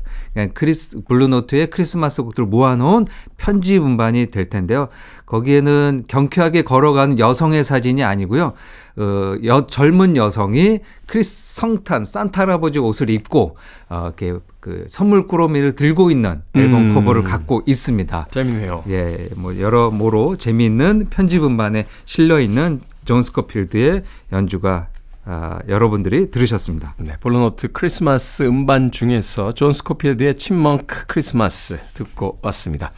크리스 0.54 1.02
블루노트의 1.08 1.70
크리스마스 1.70 2.24
곡들을 2.24 2.48
모아 2.48 2.76
놓은 2.76 3.06
편집 3.38 3.78
음반이 3.78 4.28
될 4.28 4.50
텐데요. 4.50 4.88
거기에는 5.26 6.06
경쾌하게 6.08 6.63
걸어가는 6.63 7.20
여성의 7.20 7.63
사진이 7.63 8.04
아니고요. 8.04 8.54
어, 8.95 9.36
여, 9.45 9.65
젊은 9.65 10.15
여성이 10.17 10.79
크리스 11.08 11.56
성탄 11.56 12.06
산타 12.06 12.41
할아버지 12.41 12.79
옷을 12.79 13.10
입고 13.10 13.58
어, 13.89 14.12
이렇게 14.17 14.39
그 14.60 14.86
선물 14.88 15.27
꾸러미를 15.27 15.73
들고 15.75 16.12
있는 16.12 16.41
앨범 16.53 16.89
음. 16.89 16.93
커버를 16.93 17.23
갖고 17.23 17.63
있습니다. 17.65 18.27
재밌네요. 18.32 18.84
예, 18.89 19.27
뭐 19.38 19.60
여러모로 19.60 20.38
재미있는 20.38 21.08
편집 21.10 21.43
음반에 21.43 21.86
실려 22.06 22.39
있는 22.39 22.82
존 23.06 23.21
스코필드의 23.21 24.03
연주가 24.32 24.88
아, 25.25 25.60
여러분들이 25.69 26.32
들으셨습니다. 26.32 26.95
네, 26.97 27.13
블루노트 27.21 27.71
크리스마스 27.71 28.43
음반 28.43 28.91
중에서 28.91 29.53
존 29.53 29.71
스코필드의 29.71 30.36
Chipmunk 30.36 31.06
Christmas 31.08 31.80
듣고 31.93 32.39
왔습니다. 32.41 32.91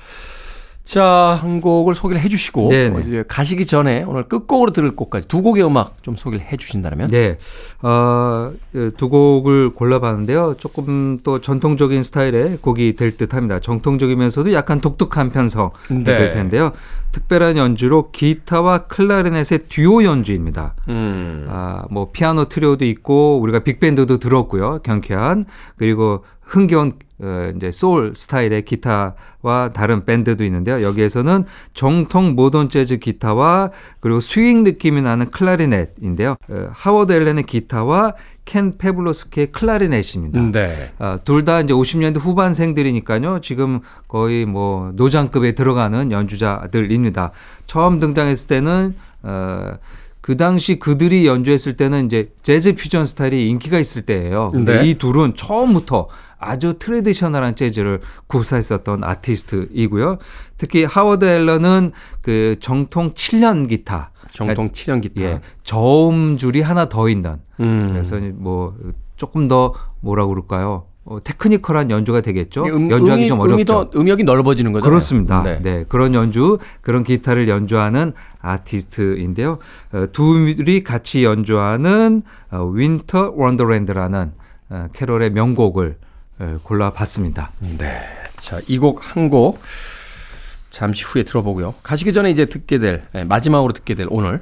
자, 0.86 1.04
한 1.42 1.62
곡을 1.62 1.96
소개를 1.96 2.22
해 2.22 2.30
주시고 2.30 2.70
네네. 2.70 2.96
어, 2.96 3.00
이제 3.00 3.24
가시기 3.28 3.66
전에 3.66 4.04
오늘 4.04 4.24
끝곡으로 4.24 4.72
들을 4.72 4.96
곡까지 4.96 5.28
두 5.28 5.42
곡의 5.42 5.66
음악 5.66 6.02
좀 6.04 6.16
소개를 6.16 6.46
해 6.46 6.58
주신다면. 6.58 7.10
네, 7.10 7.38
어, 7.82 8.52
그두 8.72 9.10
곡을 9.10 9.72
골라 9.72 10.00
봤는데요. 10.00 10.56
조금 10.60 11.20
또 11.24 11.42
전통적인 11.42 12.04
스타일의 12.04 12.60
곡이 12.62 12.96
될 12.96 13.18
듯합니다. 13.18 13.60
정통적이면서도 13.60 14.54
약간 14.54 14.80
독특한 14.80 15.32
편성이 15.32 15.72
네. 15.90 16.04
될 16.04 16.32
텐데요. 16.32 16.72
특별한 17.16 17.56
연주로 17.56 18.12
기타와 18.12 18.88
클라리넷의 18.88 19.70
듀오 19.70 20.04
연주입니다. 20.04 20.76
음. 20.90 21.48
아, 21.50 21.86
뭐 21.90 22.12
피아노 22.12 22.50
트리오도 22.50 22.84
있고 22.84 23.40
우리가 23.40 23.60
빅밴드도 23.60 24.18
들었고요. 24.18 24.80
경쾌한 24.84 25.46
그리고 25.78 26.26
흥겨운 26.42 26.92
어, 27.20 27.54
이제 27.56 27.72
소울 27.72 28.12
스타일의 28.14 28.66
기타와 28.66 29.70
다른 29.74 30.04
밴드도 30.04 30.44
있는데요. 30.44 30.82
여기에서는 30.82 31.46
정통 31.74 32.36
모던 32.36 32.68
재즈 32.68 32.98
기타와 32.98 33.72
그리고 34.02 34.20
스윙 34.20 34.66
느낌이 34.66 35.02
나는 35.02 35.32
클라리넷인데요. 35.32 36.36
어, 36.50 36.68
하워드 36.74 37.14
앨런의 37.14 37.46
기타와 37.46 38.16
켄 38.46 38.78
페플로스키의 38.78 39.52
클라리넷입니다. 39.52 40.42
네. 40.52 40.74
아, 41.00 41.18
둘다 41.18 41.62
이제 41.62 41.74
50년대 41.74 42.20
후반생들이니까요. 42.20 43.42
지금 43.42 43.82
거의 44.08 44.46
뭐 44.46 44.92
노장급에 44.96 45.54
들어가는 45.54 46.12
연주자들입니다. 46.12 47.32
처음 47.66 48.00
등장했을 48.00 48.48
때는 48.48 48.96
어, 49.24 49.74
그 50.26 50.36
당시 50.38 50.80
그들이 50.80 51.28
연주했을 51.28 51.78
때는 51.78 52.08
이제 52.08 52.34
재즈 52.42 52.74
퓨전 52.74 53.06
스타일이 53.06 53.48
인기가 53.48 53.78
있을 53.78 54.02
때예요. 54.08 54.50
근데 54.50 54.82
네. 54.82 54.90
이 54.90 54.96
둘은 54.96 55.36
처음부터 55.36 56.08
아주 56.40 56.80
트레디셔널한 56.80 57.56
재즈를 57.56 58.02
구사했었던 58.26 59.04
아티스트이고요. 59.04 60.18
특히 60.58 60.84
하워드 60.84 61.26
앨런은 61.26 61.92
그 62.24 62.56
정통 62.60 63.12
7년 63.12 63.70
기타, 63.70 64.10
정통 64.34 64.72
7년 64.72 65.04
기타. 65.04 65.24
예, 65.24 65.42
저음 65.62 66.38
줄이 66.38 66.62
하나 66.62 66.90
더 66.90 67.08
있는 67.08 67.36
음. 67.60 67.90
그래서 67.92 68.20
뭐 68.34 68.76
조금 69.18 69.48
더 69.48 69.76
뭐라 70.00 70.26
그럴까요? 70.26 70.88
어, 71.08 71.20
테크니컬한 71.24 71.92
연주가 71.92 72.22
되겠죠. 72.22 72.64
음, 72.66 72.90
연주하기 72.90 73.22
음이, 73.22 73.28
좀 73.28 73.40
음이 73.42 73.54
어렵죠. 73.54 73.92
더 73.92 74.00
음역이 74.00 74.24
넓어지는 74.24 74.72
거죠. 74.74 74.86
그렇습니다. 74.88 75.44
네. 75.44 75.86
그런 75.88 76.14
연주, 76.16 76.58
그런 76.82 77.04
기타를 77.04 77.48
연주하는 77.48 78.12
아티스트인데요. 78.42 79.60
어, 79.94 80.06
둘이 80.12 80.84
같이 80.84 81.24
연주하는 81.24 82.22
어, 82.52 82.66
Winter 82.66 83.34
Wonderland라는 83.36 84.32
어, 84.70 84.88
캐롤의 84.94 85.30
명곡을 85.32 85.98
어, 86.40 86.58
골라봤습니다. 86.64 87.52
네. 87.78 87.92
자, 88.40 88.60
이 88.68 88.78
곡 88.80 89.00
한 89.16 89.30
곡 89.30 89.60
잠시 90.72 91.06
후에 91.06 91.24
들어보고요. 91.24 91.76
가시기 91.84 92.12
전에 92.12 92.30
이제 92.32 92.46
듣게 92.46 92.80
될 92.80 93.04
예, 93.16 93.24
마지막으로 93.24 93.72
듣게 93.74 93.94
될 93.96 94.08
오늘 94.10 94.42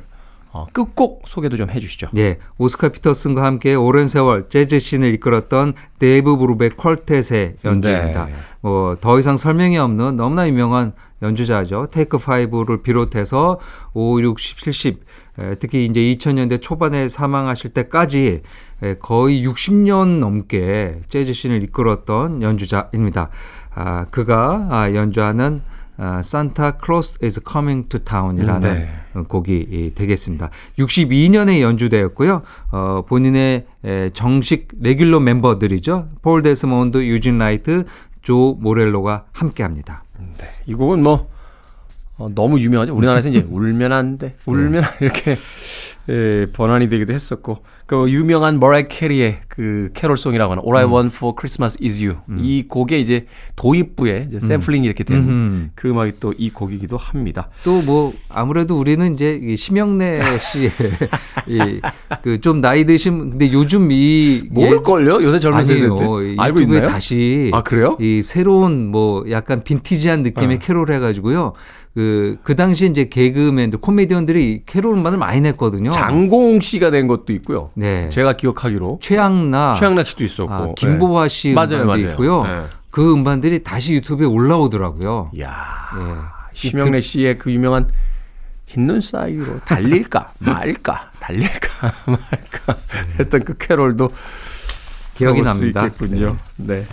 어, 0.54 0.68
끝곡 0.72 1.24
소개도 1.26 1.58
좀 1.58 1.72
해주시죠. 1.72 2.10
예, 2.16 2.38
오스카 2.60 2.90
피터슨과 2.90 3.44
함께 3.44 3.74
오랜 3.74 4.06
세월 4.06 4.50
재즈 4.50 4.78
scene을 4.78 5.12
이끌었던 5.16 5.74
데이브 5.98 6.38
브루백 6.38 6.78
Quartet의 6.78 7.66
연주입니다. 7.66 8.26
네. 8.26 8.34
뭐더 8.62 9.18
이상 9.18 9.36
설명이 9.36 9.80
없는 9.80 10.16
너무나 10.16 10.48
유명한 10.48 10.94
연주자죠. 11.24 11.88
Take 11.92 12.18
5를 12.18 12.84
비롯해서 12.84 13.60
5, 13.94 14.22
6, 14.22 14.40
10, 14.40 14.58
70 14.60 15.06
에, 15.42 15.56
특히 15.56 15.86
이제 15.86 16.00
2000년대 16.00 16.62
초반에 16.62 17.08
사망하실 17.08 17.72
때까지 17.72 18.42
에, 18.84 18.96
거의 19.00 19.46
60년 19.46 20.20
넘게 20.20 21.02
재즈 21.08 21.34
scene을 21.34 21.64
이끌었던 21.64 22.44
연주자입니다. 22.44 23.30
아, 23.74 24.06
그가 24.12 24.68
아, 24.70 24.94
연주하는 24.94 25.62
아, 25.98 26.20
Santa 26.20 26.72
Claus 26.84 27.18
is 27.24 27.40
Coming 27.48 27.88
to 27.90 28.00
Town이라는 28.00 28.74
네. 28.74 28.90
어, 29.14 29.24
곡이 29.24 29.68
이, 29.70 29.92
되겠습니다. 29.94 30.50
62년에 30.80 31.62
연주되었고요. 31.62 32.42
어, 32.72 33.06
본인의 33.08 33.66
에, 33.86 34.10
정식 34.14 34.70
regular 34.80 35.20
멤버들이죠. 35.20 36.10
폴 36.22 36.42
데스몬드, 36.42 37.04
유진 37.04 37.38
라이트, 37.38 37.86
조 38.22 38.58
모렐로가 38.60 39.26
함께합니다. 39.34 40.04
네. 40.18 40.46
이 40.66 40.74
곡은 40.74 41.04
뭐 41.04 41.30
어, 42.18 42.30
너무 42.34 42.60
유명하죠. 42.60 42.96
우리나라에서 42.96 43.30
이제 43.30 43.46
울면 43.50 43.92
안 43.92 44.18
돼, 44.18 44.36
울면 44.46 44.84
안 44.84 44.92
돼, 44.92 45.06
이렇게 45.06 45.36
예, 46.10 46.46
번안이 46.54 46.90
되기도 46.90 47.14
했었고 47.14 47.60
그 47.86 48.10
유명한 48.10 48.60
머라이 48.60 48.88
캐리의 48.90 49.40
그 49.48 49.90
캐롤송이라고 49.94 50.52
하는 50.52 50.64
All 50.64 50.78
I 50.78 50.86
Want 50.92 51.16
for 51.16 51.34
Christmas 51.38 51.78
Is 51.84 52.02
You 52.04 52.18
이 52.40 52.66
곡의 52.68 53.02
이제 53.02 53.26
도입부에 53.56 54.26
이제 54.30 54.40
샘플링이 54.40 54.86
이렇게 54.86 55.04
된 55.04 55.18
음흠. 55.18 55.70
그 55.76 55.90
음악이 55.90 56.14
또 56.20 56.34
이 56.38 56.50
곡이기도 56.50 56.98
합니다. 56.98 57.50
또 57.64 57.82
뭐 57.86 58.14
아무래도 58.30 58.78
우리는 58.80 59.14
이제 59.14 59.40
이 59.42 59.56
심형래 59.58 60.22
씨의 60.40 60.72
이그 61.48 62.42
좀 62.42 62.62
나이 62.62 62.86
드신 62.86 63.32
근데 63.32 63.52
요즘 63.52 63.90
이 63.92 64.44
모를 64.52 64.82
걸요? 64.82 65.22
요새 65.24 65.40
젊은. 65.40 65.64
세대들 65.64 66.34
이 66.34 66.36
알고 66.40 66.62
있나요? 66.62 66.88
다시 66.88 67.52
아, 67.54 67.62
그래요? 67.64 67.98
이 68.00 68.22
새로운 68.22 68.88
뭐 68.88 69.24
약간 69.30 69.62
빈티지한 69.64 70.24
느낌의 70.24 70.58
어. 70.58 70.60
캐롤 70.60 70.92
해가지고요. 70.92 71.54
그, 71.94 72.38
그 72.42 72.56
당시 72.56 72.88
이제 72.88 73.08
개그맨들, 73.08 73.80
코미디언들이 73.80 74.64
캐롤 74.66 74.96
음반을 74.98 75.20
많이 75.20 75.42
냈거든요. 75.42 75.92
장공 75.94 76.60
씨가 76.60 76.92
된 76.92 77.08
것도 77.08 77.34
있고요. 77.34 77.70
네. 77.76 78.10
제가 78.10 78.34
기억하기로 78.34 79.00
최양나, 79.02 79.74
최양락 79.74 80.08
씨도 80.08 80.24
있었고 80.24 80.54
아, 80.54 80.74
김보화 80.76 81.28
씨 81.28 81.50
네. 81.50 81.54
맞아요, 81.56 81.86
맞아요. 81.86 82.12
있고요. 82.12 82.44
네. 82.44 82.64
그 82.90 83.14
음반들이 83.14 83.64
다시 83.64 83.94
유튜브에 83.94 84.28
올라오더라고요. 84.28 85.32
야 85.42 85.56
예. 85.98 86.44
심영래 86.54 87.02
씨의 87.02 87.38
그 87.40 87.52
유명한 87.52 87.90
흰눈 88.68 89.02
사이로 89.02 89.60
달릴까 89.66 90.34
말까 90.40 91.12
달릴까 91.20 91.94
말까 92.08 92.78
했던 93.20 93.44
그 93.44 93.56
캐롤도 93.58 94.10
기억이 95.16 95.42
납니다. 95.42 95.86
있겠군요. 95.86 96.38
네. 96.58 96.84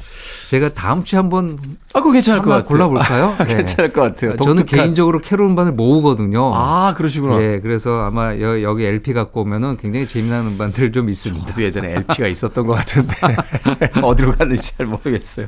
제가 0.51 0.71
다음 0.71 1.05
주에 1.05 1.17
한번 1.17 1.57
아, 1.93 2.01
그거 2.01 2.11
괜찮을 2.11 2.43
것 2.43 2.51
같아요. 2.51 2.65
골라볼까요? 2.67 3.37
네. 3.47 3.55
괜찮을 3.59 3.93
것 3.93 4.03
같아요. 4.03 4.35
저는 4.37 4.65
독특한- 4.65 4.67
개인적으로 4.79 5.21
캐롤 5.21 5.47
음반을 5.47 5.71
모으거든요. 5.71 6.53
아, 6.57 6.93
그러시구나. 6.97 7.41
예, 7.41 7.61
그래서 7.61 8.03
아마 8.03 8.37
여, 8.41 8.61
여기 8.63 8.85
LP 8.85 9.13
갖고 9.13 9.43
오면은 9.43 9.77
굉장히 9.77 10.09
재미난 10.09 10.45
음반들 10.49 10.91
좀 10.91 11.09
있습니다. 11.09 11.47
저도 11.47 11.63
예전에 11.63 11.93
LP가 11.93 12.27
있었던 12.27 12.67
것 12.67 12.73
같은데 12.75 13.15
어디로 14.03 14.33
갔는지 14.33 14.77
잘 14.77 14.87
모르겠어요. 14.87 15.47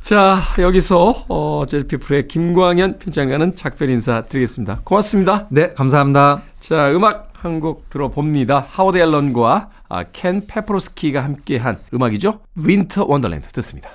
자, 0.00 0.40
여기서 0.58 1.24
어, 1.28 1.62
재즈피플의 1.68 2.26
김광현 2.26 2.98
편집장과는 2.98 3.54
작별 3.54 3.88
인사 3.88 4.22
드리겠습니다. 4.24 4.80
고맙습니다. 4.82 5.46
네, 5.50 5.72
감사합니다. 5.74 6.42
자, 6.58 6.90
음악 6.90 7.28
한 7.40 7.60
곡 7.60 7.88
들어봅니다. 7.88 8.66
하워드 8.68 8.98
앨런과 8.98 9.68
아, 9.88 10.02
켄 10.12 10.44
페플로스키가 10.48 11.22
함께한 11.22 11.78
음악이죠. 11.94 12.40
Winter 12.56 13.04
Wonderland 13.06 13.46
듣습니다. 13.52 13.88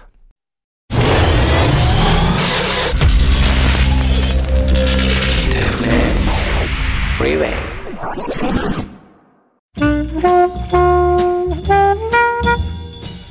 Freeway. 7.23 7.55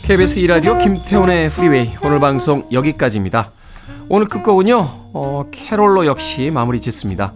KBS 0.05 0.41
2라디오 0.41 0.83
김태훈의 0.83 1.51
프리웨이 1.51 1.91
오늘 2.03 2.19
방송 2.19 2.67
여기까지입니다. 2.73 3.51
오늘 4.09 4.29
끝곡은요. 4.29 5.11
어, 5.13 5.45
캐롤로 5.51 6.07
역시 6.07 6.51
마무리 6.51 6.81
짓습니다. 6.81 7.35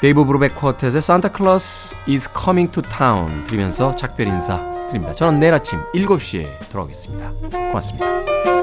데이브 0.00 0.24
브루백 0.24 0.56
쿼텟의 0.56 0.96
Santa 0.96 1.30
Claus 1.34 1.94
is 2.08 2.28
coming 2.28 2.72
to 2.72 2.82
town 2.82 3.44
들으면서 3.44 3.94
작별 3.94 4.26
인사 4.26 4.58
드립니다. 4.88 5.14
저는 5.14 5.38
내일 5.38 5.54
아침 5.54 5.78
7시에 5.94 6.70
돌아오겠습니다. 6.70 7.30
고맙습니다. 7.68 8.53